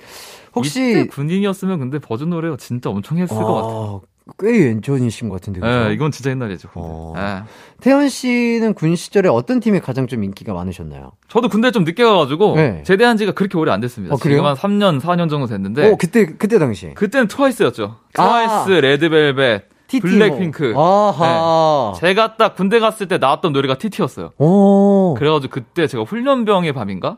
혹시 0.59 1.07
군인이었으면 1.11 1.79
근데 1.79 1.99
버즈 1.99 2.25
노래가 2.25 2.57
진짜 2.57 2.91
엄청 2.91 3.19
했을 3.19 3.37
것 3.37 3.45
같아요. 3.45 3.71
어, 3.71 4.01
꽤 4.39 4.69
예전이신 4.69 5.29
것 5.29 5.37
같은데. 5.41 5.61
네, 5.61 5.93
이건 5.95 6.11
진짜 6.11 6.31
옛날이죠. 6.31 6.69
어. 6.75 7.15
네. 7.17 7.43
태연 7.81 8.09
씨는 8.09 8.75
군 8.75 8.95
시절에 8.95 9.29
어떤 9.29 9.61
팀이 9.61 9.81
가장 9.81 10.07
좀 10.07 10.23
인기가 10.25 10.53
많으셨나요? 10.53 11.13
저도 11.29 11.49
군대 11.49 11.71
좀 11.71 11.85
늦게 11.85 12.05
가가지고 12.05 12.57
네. 12.57 12.83
제대한 12.85 13.17
지가 13.17 13.33
그렇게 13.33 13.57
오래 13.57 13.73
안 13.73 13.81
됐습니다. 13.81 14.15
어? 14.15 14.19
지금 14.19 14.45
한 14.45 14.55
3년, 14.55 15.01
4년 15.01 15.31
정도 15.31 15.47
됐는데 15.47 15.93
어, 15.93 15.97
그때 15.99 16.27
그때 16.27 16.59
당시. 16.59 16.93
그때는 16.95 17.29
트와이스였죠. 17.29 17.97
아. 18.19 18.23
트와이스, 18.23 18.71
레드벨벳, 18.71 19.65
TT 19.89 20.01
블랙핑크. 20.01 20.73
뭐. 20.75 21.11
아하. 21.11 21.99
제가 21.99 22.37
딱 22.37 22.55
군대 22.55 22.79
갔을 22.79 23.09
때 23.09 23.19
나왔던 23.19 23.53
노래가 23.53 23.79
TT였어요. 23.79 24.33
오. 24.39 25.15
그래가지고 25.19 25.51
그때 25.51 25.87
제가 25.87 26.05
훈련병의 26.05 26.75
밤인가? 26.75 27.17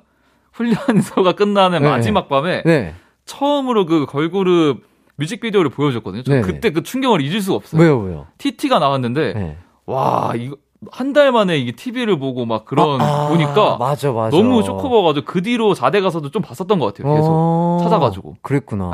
훈련소가 0.53 1.33
끝나는 1.33 1.83
네. 1.83 1.89
마지막 1.89 2.29
밤에 2.29 2.63
네. 2.65 2.95
처음으로 3.31 3.87
그 3.87 4.07
걸그룹 4.07 4.83
뮤직비디오를 5.17 5.71
보여줬거든요. 5.71 6.23
저 6.25 6.33
네네. 6.33 6.43
그때 6.43 6.71
그 6.71 6.83
충격을 6.83 7.21
잊을 7.21 7.41
수가 7.41 7.57
없어요. 7.57 7.81
왜요, 7.81 7.99
왜요? 8.01 8.27
TT가 8.39 8.79
나왔는데 8.79 9.33
네. 9.35 9.57
와 9.87 10.33
이거 10.37 10.57
한 10.91 11.13
달 11.13 11.31
만에 11.31 11.59
이게 11.59 11.73
TV를 11.73 12.19
보고 12.19 12.47
막 12.47 12.65
그런 12.65 13.01
아, 13.03 13.29
보니까 13.29 13.77
맞아, 13.79 14.13
맞아. 14.13 14.35
너무 14.35 14.63
쇼커버가지고 14.63 15.27
그 15.27 15.43
뒤로 15.43 15.75
자대 15.75 16.01
가서도 16.01 16.31
좀 16.31 16.41
봤었던 16.41 16.79
것 16.79 16.95
같아요. 16.95 17.15
계속 17.15 17.29
어, 17.31 17.81
찾아가지고. 17.83 18.37
그랬구나. 18.41 18.91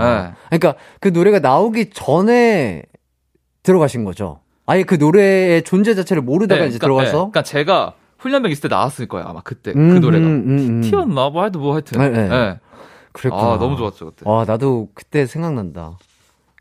네. 0.51 0.59
그러니까 0.59 0.75
그 1.01 1.09
노래가 1.09 1.39
나오기 1.39 1.91
전에 1.91 2.83
들어가신 3.63 4.05
거죠. 4.05 4.41
아예 4.67 4.83
그 4.83 4.97
노래의 4.97 5.63
존재 5.63 5.95
자체를 5.95 6.23
모르다가 6.23 6.63
네, 6.63 6.69
이제 6.71 6.79
그러니까, 6.79 7.03
네. 7.05 7.07
들어가서. 7.11 7.31
그러니까 7.31 7.43
제가 7.45 7.93
훈련병 8.19 8.51
있을 8.51 8.63
때 8.69 8.75
나왔을 8.75 9.07
거예요 9.07 9.27
아마 9.29 9.41
그때 9.43 9.73
음, 9.77 9.91
그 9.95 9.99
노래가 10.05 10.27
음, 10.27 10.45
음, 10.47 10.59
음. 10.59 10.81
TT였나 10.81 11.29
뭐 11.31 11.43
하여튼 11.43 11.61
뭐 11.61 11.73
하여튼 11.75 12.01
네, 12.01 12.09
네. 12.09 12.29
네. 12.29 12.59
그랬구나. 13.17 13.53
아 13.55 13.59
너무 13.59 13.77
좋았죠 13.77 14.07
그때 14.07 14.29
와, 14.29 14.45
나도 14.45 14.89
그때 14.95 15.27
생각난다. 15.27 15.99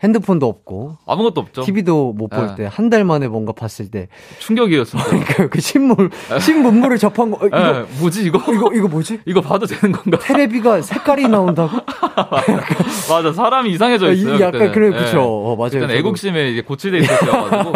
핸드폰도 0.03 0.45
없고, 0.45 0.97
아무것도 1.07 1.39
없죠 1.41 1.61
TV도 1.63 2.13
못볼 2.13 2.47
네. 2.47 2.55
때, 2.55 2.69
한 2.71 2.89
달 2.89 3.05
만에 3.05 3.27
뭔가 3.29 3.53
봤을 3.53 3.89
때, 3.89 4.09
충격이었습니다 4.39 5.07
그러니까 5.09 5.47
그 5.47 5.61
신문, 5.61 6.11
신문물을 6.39 6.97
접한 6.97 7.31
거, 7.31 7.37
어, 7.43 7.47
이거, 7.47 7.57
네, 7.57 7.85
뭐지 7.99 8.25
이거 8.25 8.39
이거, 8.53 8.71
이거 8.73 8.87
뭐지? 8.89 9.21
이거 9.25 9.39
봐도 9.41 9.65
되는 9.65 9.93
건가 9.95 10.19
테레비가 10.21 10.81
색깔이 10.81 11.27
나온다고? 11.29 11.77
맞아 13.09 13.31
사람이 13.33 13.71
이상해져 13.71 14.11
있어요 14.11 14.35
이- 14.35 14.41
약간 14.41 14.51
그때는. 14.51 14.71
그래, 14.73 14.89
네. 14.91 14.97
그쵸. 15.05 15.21
어, 15.21 15.55
맞아요. 15.55 15.69
저도, 15.81 15.93
애국심에 15.93 16.49
이게 16.51 16.61
고취돼 16.61 16.97
있었어가지고 16.99 17.73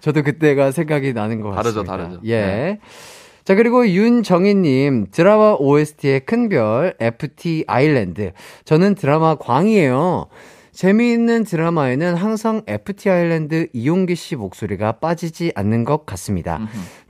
저도 0.00 0.22
그때가 0.24 0.72
생각이 0.72 1.12
나는 1.12 1.40
것 1.40 1.52
다르죠, 1.54 1.84
같습니다. 1.84 1.96
다르죠. 1.96 2.20
예. 2.24 2.40
네. 2.40 2.80
자, 3.48 3.54
그리고 3.54 3.88
윤정희님, 3.88 5.06
드라마 5.10 5.56
OST의 5.58 6.20
큰 6.26 6.50
별, 6.50 6.94
FT 7.00 7.64
아일랜드. 7.66 8.32
저는 8.66 8.94
드라마 8.94 9.36
광이에요. 9.36 10.26
재미있는 10.72 11.44
드라마에는 11.44 12.14
항상 12.14 12.60
FT 12.66 13.08
아일랜드 13.08 13.68
이용기 13.72 14.16
씨 14.16 14.36
목소리가 14.36 14.98
빠지지 15.00 15.50
않는 15.54 15.84
것 15.84 16.04
같습니다. 16.04 16.58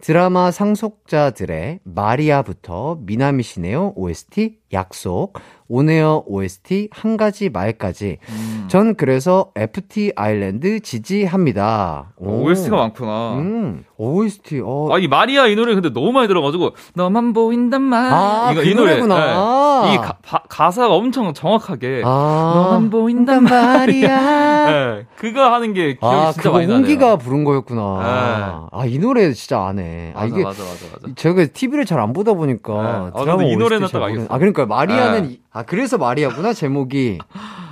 드라마 0.00 0.52
상속자들의 0.52 1.80
마리아부터 1.82 3.00
미나미 3.00 3.42
씨네요 3.42 3.94
OST 3.96 4.60
약속, 4.72 5.40
오네어 5.68 6.22
OST 6.26 6.88
한 6.92 7.16
가지 7.16 7.50
말까지. 7.50 8.18
음. 8.28 8.64
전 8.68 8.94
그래서 8.94 9.50
FT 9.54 10.12
아일랜드 10.16 10.80
지지합니다. 10.80 12.12
오. 12.16 12.42
OST가 12.44 12.76
많구나 12.76 13.34
음, 13.34 13.84
OST. 13.96 14.60
어. 14.64 14.88
아, 14.92 14.98
이 14.98 15.08
마리아 15.08 15.46
이 15.46 15.54
노래 15.56 15.74
근데 15.74 15.90
너무 15.92 16.12
많이 16.12 16.28
들어가지고 16.28 16.70
너만 16.94 17.32
보인단 17.32 17.82
말. 17.82 18.12
아, 18.12 18.50
이거 18.52 18.62
그 18.62 18.66
이 18.68 18.74
노래. 18.74 18.92
노래구나. 18.92 19.82
네. 19.86 19.94
이 19.94 19.96
가, 19.98 20.16
바- 20.22 20.42
가사가 20.48 20.92
엄청 20.94 21.32
정확하게 21.34 22.02
아, 22.04 22.52
너만 22.54 22.90
보인단 22.90 23.44
말이야. 23.44 24.66
네, 24.68 25.06
그거 25.16 25.52
하는 25.52 25.72
게 25.72 25.94
기억이 25.94 25.98
아, 26.02 26.32
진짜 26.32 26.50
많이 26.50 26.66
나네요. 26.66 26.78
홍기가 26.78 27.16
부른 27.16 27.44
거였구나. 27.44 28.68
아, 28.70 28.84
이 28.86 28.98
노래 28.98 29.32
진짜 29.32 29.62
안 29.66 29.78
해. 29.78 30.12
아, 30.14 30.20
맞아, 30.22 30.26
이게 30.26 30.44
맞아, 30.44 30.62
맞아, 30.62 30.84
맞아. 31.02 31.14
제가 31.14 31.46
TV를 31.52 31.84
잘 31.84 31.98
안 31.98 32.12
보다 32.12 32.32
보니까 32.32 32.72
네. 32.72 32.88
아, 32.88 33.22
드라마 33.22 33.38
근데 33.38 33.52
이 33.52 33.56
노래는 33.56 33.88
잘딱 33.88 34.02
알겠어요. 34.06 34.28
아, 34.30 34.38
그러니까 34.38 34.66
마리아는 34.66 35.22
네. 35.22 35.28
이- 35.30 35.40
아, 35.58 35.64
그래서 35.64 35.98
마리아구나 35.98 36.52
제목이. 36.52 37.18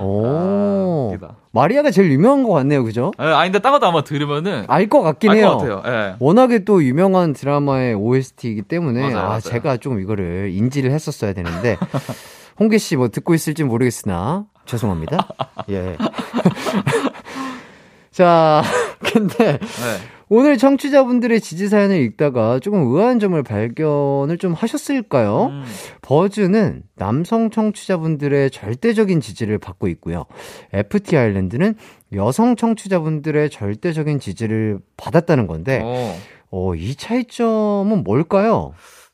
오. 0.00 1.12
아. 1.22 1.28
마리아가 1.52 1.92
제일 1.92 2.10
유명한 2.10 2.42
것 2.42 2.50
같네요, 2.52 2.82
그죠? 2.82 3.12
예, 3.20 3.24
아, 3.24 3.44
근데 3.44 3.60
딴 3.60 3.70
것도 3.72 3.86
아마 3.86 4.02
들으면은 4.02 4.64
알 4.66 4.88
것 4.88 5.02
같긴 5.02 5.30
알 5.30 5.36
해요. 5.36 5.56
것 5.56 5.58
같아요. 5.58 5.82
예. 5.86 6.16
워낙에 6.18 6.64
또 6.64 6.82
유명한 6.82 7.32
드라마의 7.32 7.94
OST이기 7.94 8.62
때문에 8.62 9.02
맞아요, 9.02 9.18
아 9.18 9.22
맞아요. 9.28 9.40
제가 9.40 9.76
좀 9.76 10.00
이거를 10.00 10.50
인지를 10.52 10.90
했었어야 10.90 11.32
되는데 11.32 11.76
홍기 12.58 12.78
씨 12.80 12.96
뭐 12.96 13.06
듣고 13.08 13.34
있을지 13.34 13.62
모르겠으나 13.62 14.46
죄송합니다. 14.66 15.28
예. 15.70 15.96
자, 18.10 18.62
근데 19.12 19.58
네. 19.58 19.98
오늘 20.28 20.58
청취자분들의 20.58 21.40
지지 21.40 21.68
사연을 21.68 22.00
읽다가 22.00 22.58
조금 22.58 22.80
의아한 22.88 23.20
점을 23.20 23.40
발견을 23.40 24.38
좀 24.38 24.54
하셨을까요? 24.54 25.46
음. 25.46 25.64
버즈는 26.02 26.82
남성 26.96 27.50
청취자분들의 27.50 28.50
절대적인 28.50 29.20
지지를 29.20 29.58
받고 29.58 29.86
있고요. 29.88 30.24
FT 30.72 31.16
아일랜드는 31.16 31.76
여성 32.14 32.56
청취자분들의 32.56 33.50
절대적인 33.50 34.18
지지를 34.18 34.80
받았다는 34.96 35.46
건데, 35.46 35.80
어, 35.84 36.16
어, 36.50 36.74
이 36.74 36.96
차이점은 36.96 38.02
뭘까요? 38.02 38.72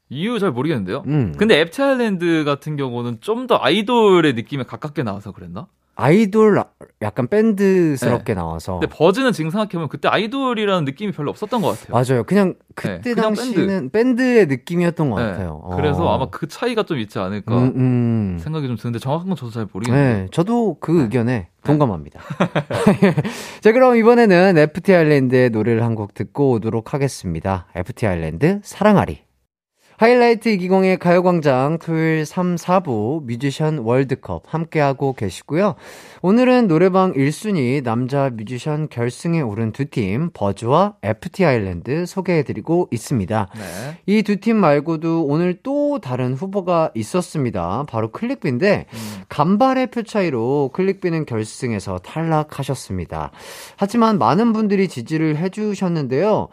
이유 0.09 0.39
잘 0.39 0.51
모르겠는데요. 0.51 1.05
음. 1.07 1.35
근데 1.37 1.61
앱차일랜드 1.61 2.45
같은 2.45 2.77
경우는 2.77 3.19
좀 3.21 3.47
더 3.47 3.59
아이돌의 3.61 4.33
느낌에 4.35 4.63
가깝게 4.65 5.03
나와서 5.03 5.33
그랬나? 5.33 5.67
아이돌 5.95 6.55
라- 6.55 6.66
약간 7.03 7.28
밴드스럽게 7.28 8.34
나와서. 8.34 8.78
근데 8.78 8.86
버즈는 8.86 9.32
지금 9.32 9.51
생각해보면 9.51 9.88
그때 9.88 10.09
아이돌이라는 10.09 10.84
느낌이 10.84 11.12
별로 11.12 11.30
없었던 11.30 11.61
것 11.61 11.78
같아요. 11.78 11.93
맞아요. 12.14 12.24
그냥 12.24 12.55
그때 12.74 13.01
네, 13.03 13.14
그냥 13.14 13.34
당시는 13.34 13.90
밴드. 13.90 14.22
의 14.22 14.47
느낌이었던 14.47 15.11
것 15.11 15.20
네. 15.22 15.30
같아요. 15.30 15.61
어. 15.62 15.76
그래서 15.76 16.09
아마 16.14 16.26
그 16.30 16.49
차이가 16.49 16.82
좀 16.84 16.99
있지 16.99 17.18
않을까 17.18 17.57
음, 17.59 17.72
음. 17.76 18.38
생각이 18.40 18.66
좀 18.66 18.76
드는데 18.76 18.99
정확한 18.99 19.26
건 19.28 19.36
저도 19.36 19.51
잘 19.53 19.66
모르겠네요. 19.72 20.14
네, 20.22 20.28
저도 20.32 20.76
그 20.80 21.03
의견에 21.03 21.49
동감합니다. 21.64 22.20
자, 23.61 23.72
그럼 23.72 23.97
이번에는 23.97 24.57
FT 24.59 24.95
아일랜드의 24.95 25.51
노래를 25.51 25.82
한 25.82 25.93
곡 25.95 26.14
듣고 26.14 26.53
오도록 26.53 26.95
하겠습니다. 26.95 27.66
FT 27.74 28.07
아일랜드 28.07 28.61
사랑하리. 28.62 29.20
하이라이트 30.03 30.48
이기공의 30.48 30.98
가요광장 30.98 31.78
토요일 31.80 32.26
3, 32.26 32.57
4부 32.57 33.22
뮤지션 33.22 33.78
월드컵 33.78 34.42
함께하고 34.53 35.12
계시고요. 35.12 35.76
오늘은 36.22 36.66
노래방 36.66 37.12
1순위 37.12 37.84
남자 37.84 38.28
뮤지션 38.28 38.88
결승에 38.88 39.40
오른 39.40 39.70
두 39.70 39.84
팀 39.84 40.30
버즈와 40.34 40.96
FT 41.05 41.44
아일랜드 41.44 42.05
소개해드리고 42.05 42.88
있습니다. 42.90 43.48
네. 43.55 43.98
이두 44.07 44.40
팀 44.40 44.57
말고도 44.57 45.24
오늘 45.24 45.61
또 45.62 46.00
다른 46.00 46.34
후보가 46.34 46.90
있었습니다. 46.96 47.84
바로 47.88 48.11
클릭비인데 48.11 48.86
음. 48.92 49.22
간발의 49.28 49.92
표 49.92 50.03
차이로 50.03 50.70
클릭비는 50.72 51.26
결승에서 51.26 51.98
탈락하셨습니다. 51.98 53.30
하지만 53.76 54.18
많은 54.18 54.53
분들이 54.53 54.88
지지를 54.88 55.36
해주셨는데요. 55.36 56.48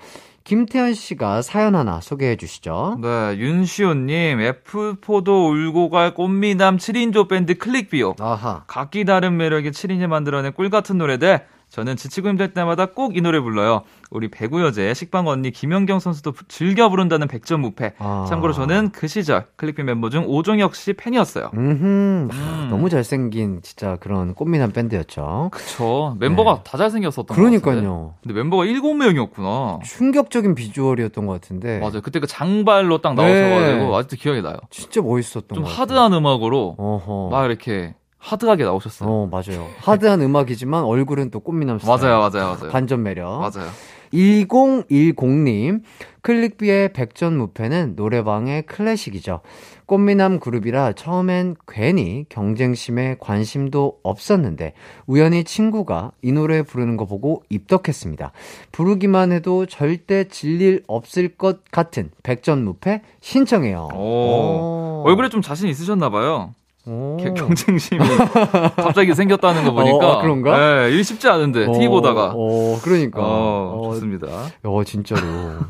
김태현 0.50 0.96
씨가 0.96 1.44
사연 1.44 1.76
하나 1.76 2.02
소개해 2.02 2.36
주시죠. 2.36 2.98
네, 3.04 3.38
윤시호님, 3.38 4.40
F4도 4.40 5.28
울고 5.52 5.92
갈 5.92 6.16
꽃미남 6.16 6.78
7인조 6.78 7.30
밴드 7.30 7.56
클릭비오. 7.56 8.16
아하. 8.20 8.64
각기 8.66 9.06
다른 9.06 9.38
매력의 9.38 9.72
7인이 9.72 10.08
만들어낸 10.08 10.52
꿀 10.54 10.72
같은 10.72 10.98
노래들. 10.98 11.42
저는 11.70 11.96
지치고 11.98 12.30
힘들 12.30 12.54
때마다 12.54 12.88
꼭 12.88 13.16
이 13.16 13.22
노래 13.22 13.40
불러요. 13.40 13.84
우리 14.12 14.30
배구 14.30 14.62
여제 14.64 14.94
식빵 14.94 15.28
언니 15.28 15.52
김연경 15.52 16.00
선수도 16.00 16.34
즐겨 16.48 16.90
부른다는 16.90 17.28
100점 17.28 17.60
무패. 17.60 17.94
아. 18.00 18.26
참고로 18.30 18.54
저는 18.54 18.90
그 18.92 19.08
시절 19.08 19.46
클릭비 19.56 19.84
멤버 19.84 20.10
중 20.10 20.26
오종혁 20.28 20.76
씨 20.76 20.94
팬이었어요. 20.94 21.46
아, 21.46 21.52
음. 21.54 22.30
너무 22.70 22.90
잘생긴 22.90 23.62
진짜 23.64 23.98
그런 23.98 24.34
꽃미남 24.36 24.72
밴드였죠. 24.72 25.50
그쵸. 25.52 26.16
멤버가 26.20 26.56
네. 26.56 26.62
다 26.64 26.78
잘생겼었던 26.78 27.26
것 27.26 27.36
그러니까요. 27.36 28.14
근데 28.22 28.34
멤버가 28.34 28.64
7명이었구나. 28.66 29.84
충격적인 29.84 30.56
비주얼이었던 30.56 31.26
것 31.26 31.34
같은데. 31.34 31.80
맞아요. 31.80 32.02
그때 32.02 32.20
그 32.20 32.28
장발로 32.28 33.00
딱 33.02 33.16
나오셔가지고 33.16 33.92
네. 33.92 33.96
아직도 33.96 34.16
기억이 34.18 34.42
나요. 34.42 34.58
진짜 34.70 35.02
멋있었던 35.02 35.56
좀것 35.56 35.64
같아요. 35.72 35.82
하드한 35.82 36.14
음악으로 36.14 36.76
어허. 36.78 37.30
막 37.32 37.46
이렇게 37.46 37.96
하드하게 38.20 38.66
나오셨어요. 38.66 39.10
어, 39.10 39.28
맞아요. 39.32 39.68
하드한 39.78 40.22
음악이지만 40.22 40.84
얼굴은 40.84 41.32
또 41.32 41.40
꽃미남 41.40 41.80
스타일. 41.80 42.00
맞아요, 42.00 42.20
맞아요, 42.20 42.56
맞아요. 42.56 42.72
반전 42.72 43.02
매력. 43.04 43.40
맞아요. 43.40 43.70
1010님, 44.14 45.82
클릭비의 46.22 46.94
백전무패는 46.94 47.94
노래방의 47.96 48.64
클래식이죠. 48.64 49.42
꽃미남 49.86 50.40
그룹이라 50.40 50.94
처음엔 50.94 51.56
괜히 51.68 52.26
경쟁심에 52.30 53.18
관심도 53.20 54.00
없었는데 54.04 54.74
우연히 55.08 55.44
친구가 55.44 56.12
이 56.22 56.32
노래 56.32 56.62
부르는 56.62 56.98
거 56.98 57.06
보고 57.06 57.44
입덕했습니다. 57.50 58.32
부르기만 58.72 59.32
해도 59.32 59.66
절대 59.66 60.28
질릴 60.28 60.84
없을 60.88 61.30
것 61.30 61.64
같은 61.72 62.12
백전무패 62.24 63.02
신청해요. 63.22 63.90
오. 63.96 65.04
얼굴에 65.06 65.30
좀 65.30 65.42
자신 65.42 65.70
있으셨나 65.70 66.10
봐요. 66.10 66.54
오. 66.90 67.18
경쟁심이 67.36 68.00
갑자기 68.76 69.14
생겼다는 69.14 69.64
거 69.64 69.74
보니까. 69.74 69.98
어, 69.98 70.18
아, 70.18 70.22
그런가? 70.22 70.58
네, 70.88 70.92
일 70.92 71.04
쉽지 71.04 71.28
않은데, 71.30 71.66
어, 71.68 71.72
TV 71.74 71.88
보다가. 71.88 72.34
어, 72.36 72.80
그러니까. 72.82 73.22
어, 73.22 73.76
어, 73.78 73.94
좋습니다. 73.94 74.28
어, 74.64 74.84
진짜로. 74.84 75.22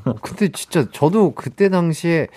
어, 0.06 0.14
근데 0.22 0.48
진짜 0.50 0.86
저도 0.92 1.34
그때 1.34 1.68
당시에 1.70 2.28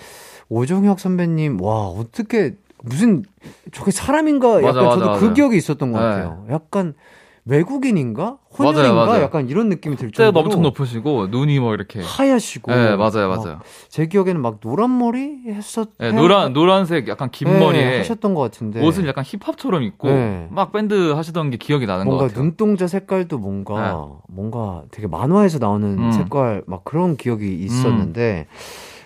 오종혁 0.49 0.99
선배님, 0.99 1.61
와, 1.61 1.85
어떻게, 1.87 2.55
무슨, 2.83 3.23
저게 3.71 3.91
사람인가? 3.91 4.61
약간 4.61 4.63
맞아, 4.63 4.81
맞아, 4.81 4.95
저도 4.99 5.05
그 5.19 5.23
맞아. 5.25 5.33
기억이 5.33 5.55
있었던 5.57 5.91
것 5.93 5.99
네. 5.99 6.05
같아요. 6.05 6.45
약간 6.51 6.93
외국인인가? 7.45 8.37
혼혈인가? 8.57 8.93
맞아요, 8.93 9.05
맞아요. 9.05 9.23
약간 9.23 9.49
이런 9.49 9.67
느낌이 9.67 9.95
들 9.97 10.11
정도로. 10.11 10.45
엄청 10.45 10.61
높으시고, 10.61 11.27
눈이 11.27 11.59
뭐 11.59 11.73
이렇게. 11.73 12.01
하얗시고. 12.01 12.71
네, 12.71 12.95
맞아요, 12.95 13.27
막 13.27 13.43
맞아요. 13.43 13.59
제 13.89 14.05
기억에는 14.05 14.41
막 14.41 14.59
노란 14.61 14.97
머리 14.97 15.39
했었. 15.47 15.89
네, 15.97 16.11
노란, 16.11 16.53
노란색 16.53 17.07
약간 17.07 17.29
긴 17.31 17.49
네, 17.49 17.59
머리에. 17.59 17.97
하셨던 17.97 18.33
것 18.33 18.41
같은데. 18.41 18.81
옷은 18.81 19.05
약간 19.07 19.23
힙합처럼 19.25 19.83
입고, 19.83 20.07
네. 20.07 20.47
막 20.51 20.71
밴드 20.71 21.11
하시던 21.11 21.49
게 21.49 21.57
기억이 21.57 21.85
나는 21.85 22.07
것 22.07 22.17
같아요. 22.17 22.39
눈동자 22.41 22.87
색깔도 22.87 23.37
뭔가 23.39 23.91
네. 23.91 24.15
뭔가 24.29 24.83
되게 24.91 25.07
만화에서 25.07 25.57
나오는 25.59 25.97
음. 25.99 26.11
색깔 26.11 26.63
막 26.65 26.83
그런 26.85 27.17
기억이 27.17 27.53
있었는데 27.55 28.47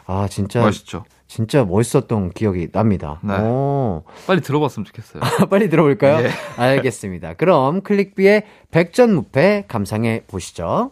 아 0.07 0.27
진짜 0.29 0.61
멋있죠. 0.61 1.03
진짜 1.27 1.65
멋있었던 1.65 2.31
기억이 2.31 2.71
납니다. 2.71 3.19
네. 3.21 3.37
오. 3.37 4.03
빨리 4.25 4.41
들어봤으면 4.41 4.85
좋겠어요. 4.85 5.21
빨리 5.49 5.69
들어볼까요? 5.69 6.25
예. 6.25 6.29
알겠습니다. 6.57 7.33
그럼 7.33 7.81
클릭비의 7.81 8.43
백전무패 8.71 9.65
감상해 9.67 10.23
보시죠. 10.27 10.91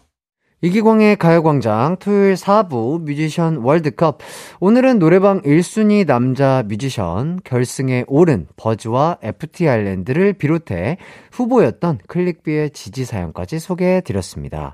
이기광의 0.62 1.18
가요광장 1.18 1.98
토요일 2.00 2.34
4부 2.34 3.02
뮤지션 3.02 3.58
월드컵. 3.58 4.20
오늘은 4.60 5.00
노래방 5.00 5.42
1순위 5.42 6.08
남자 6.08 6.64
뮤지션 6.66 7.40
결승에 7.44 8.04
오른 8.08 8.48
버즈와 8.56 9.20
FT 9.22 9.70
아일랜드를 9.70 10.34
비롯해 10.34 10.98
후보였던 11.32 12.00
클릭비의 12.08 12.72
지지 12.72 13.06
사연까지 13.06 13.60
소개해 13.60 14.02
드렸습니다. 14.02 14.74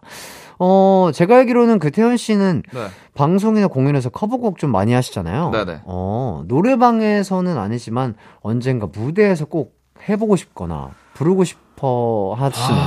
어, 0.64 1.09
제가 1.12 1.38
알기로는 1.38 1.80
그 1.80 1.89
태연 1.89 2.18
씨는 2.18 2.62
네. 2.72 2.88
방송이나 3.16 3.66
공연에서 3.68 4.09
커버곡 4.09 4.59
좀 4.59 4.72
많이 4.72 4.93
하시잖아요. 4.93 5.49
네네. 5.49 5.82
어, 5.86 6.43
노래방에서는 6.47 7.57
아니지만 7.57 8.14
언젠가 8.41 8.86
무대에서 8.86 9.45
꼭 9.45 9.76
해보고 10.07 10.36
싶거나 10.36 10.91
부르고 11.16 11.43
싶어 11.45 12.36
하시는 12.38 12.80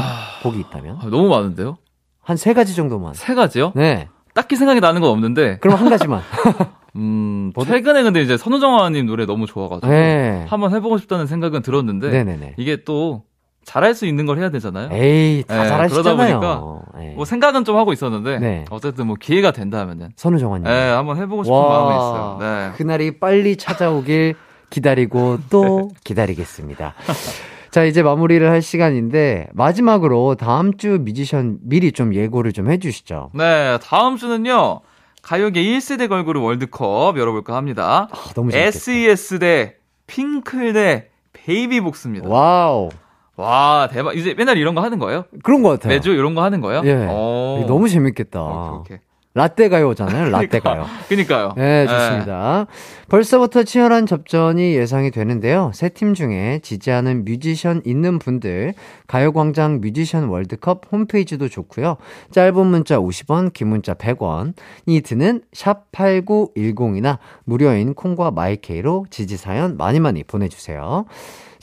곡이 0.45 0.61
있다면? 0.61 0.99
아, 1.03 1.07
너무 1.11 1.29
많은데요? 1.29 1.79
한 2.23 2.37
세 2.37 2.55
가지 2.55 2.77
정도만. 2.77 3.15
세 3.15 3.35
가지요? 3.35 3.73
네. 3.75 4.09
딱히 4.35 4.55
생각이 4.55 4.79
나는 4.81 5.01
건 5.01 5.11
없는데, 5.11 5.59
그럼 5.59 5.77
한 5.77 5.91
가지만. 5.91 6.23
음, 6.97 7.53
최근에 7.61 8.05
근데 8.05 8.23
이제 8.23 8.37
선우정아님 8.37 9.07
노래 9.07 9.27
너무 9.27 9.47
좋아가지고, 9.47 9.89
네. 9.89 10.47
한번 10.49 10.73
해보고 10.75 10.99
싶다는 10.99 11.27
생각은 11.27 11.63
들었는데, 11.63 12.09
네네네. 12.11 12.55
이게 12.57 12.85
또, 12.85 13.25
잘할 13.65 13.95
수 13.95 14.07
있는 14.07 14.27
걸 14.27 14.39
해야 14.39 14.51
되잖아요? 14.51 14.89
에이, 14.93 15.45
다 15.47 15.63
네, 15.63 15.69
잘하시잖아요. 15.69 16.41
그러다 16.41 16.99
네. 16.99 17.15
뭐 17.17 17.25
생각은 17.25 17.65
좀 17.65 17.77
하고 17.77 17.93
있었는데, 17.93 18.39
네. 18.39 18.65
어쨌든 18.71 19.07
뭐 19.07 19.17
기회가 19.19 19.51
된다면은, 19.51 20.11
선우정아님. 20.17 20.67
예, 20.67 20.71
한번 20.71 21.17
해보고 21.17 21.45
싶은 21.45 21.57
마음이 21.57 21.95
있어요. 21.95 22.39
네. 22.41 22.73
그날이 22.77 23.19
빨리 23.19 23.57
찾아오길 23.57 24.35
기다리고 24.71 25.39
또 25.51 25.91
기다리겠습니다. 26.05 26.95
자, 27.71 27.85
이제 27.85 28.03
마무리를 28.03 28.49
할 28.49 28.63
시간인데, 28.63 29.49
마지막으로 29.53 30.37
다음 30.37 30.77
주 30.77 30.99
뮤지션 31.01 31.59
미리 31.63 31.91
좀 31.93 32.15
예고를 32.15 32.53
좀 32.53 32.71
해주시죠. 32.71 33.31
네, 33.35 33.79
다음 33.83 34.17
주는요, 34.17 34.81
가요계 35.23 35.63
1세대 35.63 36.09
걸그룹 36.09 36.45
월드컵 36.45 37.19
열어볼까 37.19 37.57
합니다. 37.57 38.09
아, 38.13 38.17
너무 38.35 38.51
재밌겠다. 38.51 38.69
SES 38.77 39.39
대 39.39 39.77
핑클 40.07 40.73
대 40.75 41.09
베이비복스입니다. 41.33 42.29
와우. 42.29 42.91
와, 43.37 43.89
대박. 43.91 44.17
이제 44.17 44.35
맨날 44.35 44.57
이런 44.59 44.75
거 44.75 44.81
하는 44.83 44.99
거예요? 44.99 45.25
그런 45.43 45.63
것 45.63 45.71
같아요. 45.71 45.95
매주 45.95 46.13
이런 46.13 46.35
거 46.35 46.43
하는 46.43 46.61
거예요? 46.61 46.83
예. 46.85 47.07
오. 47.07 47.65
너무 47.67 47.89
재밌겠다. 47.89 48.41
오케이, 48.43 48.79
오케이. 48.81 48.99
라떼 49.37 49.69
가요잖아요, 49.69 50.31
라떼 50.31 50.61
가요. 50.61 50.87
그니까요. 51.09 51.55
네, 51.57 51.89
좋습니다. 51.89 52.67
벌써부터 53.09 53.65
치열한 53.65 54.07
접전이 54.07 54.77
예상이 54.77 55.11
되는데요. 55.11 55.73
세 55.75 55.89
팀 55.89 56.15
중에 56.15 56.61
지지하는 56.63 57.25
뮤지션 57.25 57.83
있는 57.85 58.21
분들, 58.21 58.75
가요광장 59.09 59.81
뮤지션 59.81 60.29
월드컵 60.29 60.83
홈페이지도 60.93 61.49
좋고요. 61.49 61.97
짧은 62.31 62.65
문자 62.65 62.99
50원, 63.01 63.53
긴 63.53 63.71
문자 63.71 63.95
100원, 63.95 64.53
이 64.87 65.01
드는 65.01 65.43
샵 65.53 65.91
8910이나 65.91 67.19
무료인 67.45 67.95
콩과 67.95 68.31
마이케이로 68.31 69.07
지지 69.11 69.37
사연 69.37 69.77
많이 69.77 69.99
많이 69.99 70.23
보내 70.23 70.49
주세요. 70.49 71.07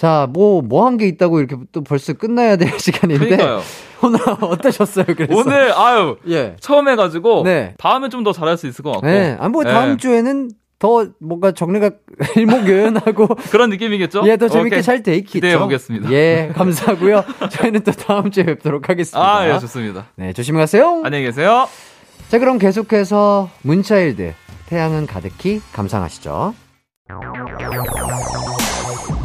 자, 0.01 0.27
뭐, 0.31 0.63
뭐 0.63 0.85
한 0.85 0.97
게 0.97 1.07
있다고 1.07 1.39
이렇게 1.41 1.55
또 1.71 1.83
벌써 1.83 2.13
끝나야 2.13 2.55
될 2.55 2.71
시간인데. 2.79 3.23
그니까요. 3.37 3.61
오늘 4.01 4.19
어떠셨어요, 4.41 5.05
그래서? 5.15 5.35
오늘, 5.37 5.71
아유, 5.77 6.17
예. 6.27 6.55
처음 6.59 6.87
해가지고, 6.89 7.43
네. 7.43 7.75
다음엔 7.77 8.09
좀더 8.09 8.31
잘할 8.33 8.57
수 8.57 8.65
있을 8.65 8.83
것 8.83 8.93
같고. 8.93 9.05
네. 9.05 9.37
아, 9.39 9.47
뭐, 9.47 9.63
다음 9.63 9.91
네. 9.91 9.97
주에는 9.97 10.49
더 10.79 11.05
뭔가 11.19 11.51
정리가 11.51 11.91
일목요연하고 12.35 13.27
그런 13.51 13.69
느낌이겠죠? 13.69 14.23
예, 14.25 14.37
더 14.37 14.49
재밌게 14.49 14.77
오케이. 14.77 14.81
잘돼 14.81 15.13
있겠죠. 15.17 15.31
기대해 15.33 15.59
보겠습니다. 15.59 16.11
예, 16.11 16.51
감사하고요. 16.55 17.23
저희는 17.51 17.81
또 17.81 17.91
다음 17.91 18.31
주에 18.31 18.43
뵙도록 18.45 18.89
하겠습니다. 18.89 19.19
아, 19.37 19.47
예, 19.47 19.59
좋습니다. 19.59 20.07
네, 20.15 20.33
조심히 20.33 20.57
가세요. 20.57 21.03
안녕히 21.05 21.25
계세요. 21.25 21.67
자, 22.29 22.39
그럼 22.39 22.57
계속해서 22.57 23.51
문차일드 23.61 24.33
태양은 24.65 25.05
가득히 25.05 25.61
감상하시죠. 25.71 26.55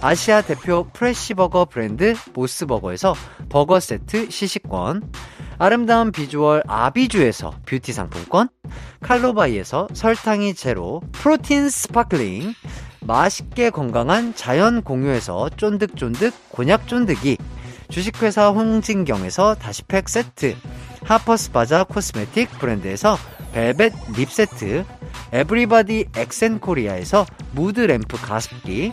아시아 0.00 0.42
대표 0.42 0.86
프레시버거 0.92 1.66
브랜드 1.66 2.14
모스버거에서 2.34 3.14
버거 3.48 3.80
세트 3.80 4.30
시식권, 4.30 5.10
아름다운 5.58 6.12
비주얼 6.12 6.62
아비주에서 6.66 7.52
뷰티 7.66 7.92
상품권, 7.92 8.48
칼로바이에서 9.02 9.88
설탕이 9.92 10.54
제로 10.54 11.00
프로틴 11.12 11.70
sparkling, 11.70 12.52
맛있게 13.00 13.70
건강한 13.70 14.34
자연 14.34 14.82
공유에서 14.82 15.50
쫀득쫀득 15.56 16.34
곤약 16.50 16.86
쫀득이, 16.88 17.38
주식회사 17.88 18.48
홍진경에서 18.50 19.54
다시팩 19.54 20.08
세트, 20.08 20.56
하퍼스 21.04 21.52
바자 21.52 21.84
코스메틱 21.84 22.50
브랜드에서 22.58 23.16
벨벳 23.52 23.92
립 24.16 24.30
세트, 24.30 24.84
에브리바디 25.32 26.06
엑센코리아에서 26.16 27.26
무드 27.52 27.80
램프 27.80 28.20
가습기, 28.20 28.92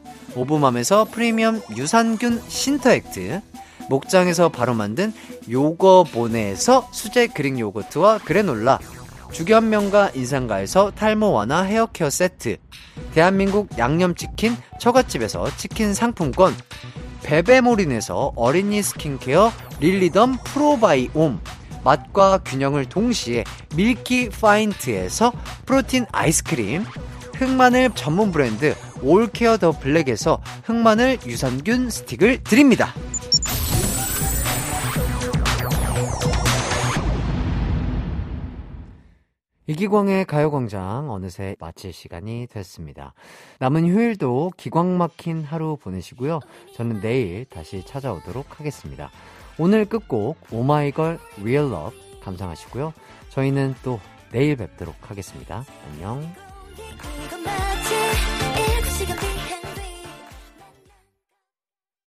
오브맘에서 0.35 1.05
프리미엄 1.05 1.61
유산균 1.75 2.41
신터액트, 2.47 3.41
목장에서 3.89 4.49
바로 4.49 4.73
만든 4.73 5.13
요거보네에서 5.49 6.89
수제 6.91 7.27
그릭 7.27 7.59
요거트와 7.59 8.19
그래놀라, 8.19 8.79
주견명가 9.31 10.11
인상가에서 10.13 10.91
탈모 10.91 11.31
완화 11.31 11.63
헤어케어 11.63 12.09
세트, 12.09 12.57
대한민국 13.13 13.69
양념치킨 13.77 14.55
처갓집에서 14.79 15.55
치킨 15.57 15.93
상품권, 15.93 16.53
베베모린에서 17.23 18.33
어린이 18.35 18.81
스킨케어 18.81 19.51
릴리덤 19.79 20.37
프로바이옴, 20.43 21.39
맛과 21.83 22.39
균형을 22.45 22.85
동시에 22.85 23.43
밀키 23.75 24.29
파인트에서 24.29 25.31
프로틴 25.65 26.05
아이스크림, 26.11 26.85
흑마늘 27.41 27.89
전문 27.95 28.31
브랜드 28.31 28.75
올케어 29.01 29.57
더 29.57 29.71
블랙에서 29.71 30.39
흑마늘 30.63 31.17
유산균 31.25 31.89
스틱을 31.89 32.43
드립니다. 32.43 32.93
이기광의 39.65 40.25
가요광장 40.25 41.09
어느새 41.09 41.55
마칠 41.59 41.91
시간이 41.91 42.45
됐습니다. 42.45 43.15
남은 43.57 43.87
휴일도 43.87 44.51
기광 44.55 44.99
막힌 44.99 45.43
하루 45.43 45.77
보내시고요. 45.77 46.41
저는 46.75 47.01
내일 47.01 47.45
다시 47.45 47.83
찾아오도록 47.83 48.59
하겠습니다. 48.59 49.09
오늘 49.57 49.85
끝곡 49.85 50.37
오마이걸 50.51 51.17
Real 51.37 51.71
Love 51.71 51.93
감상하시고요. 52.23 52.93
저희는 53.29 53.73
또 53.81 53.99
내일 54.31 54.57
뵙도록 54.57 55.09
하겠습니다. 55.09 55.65
안녕. 55.89 56.50
그것만 57.01 57.90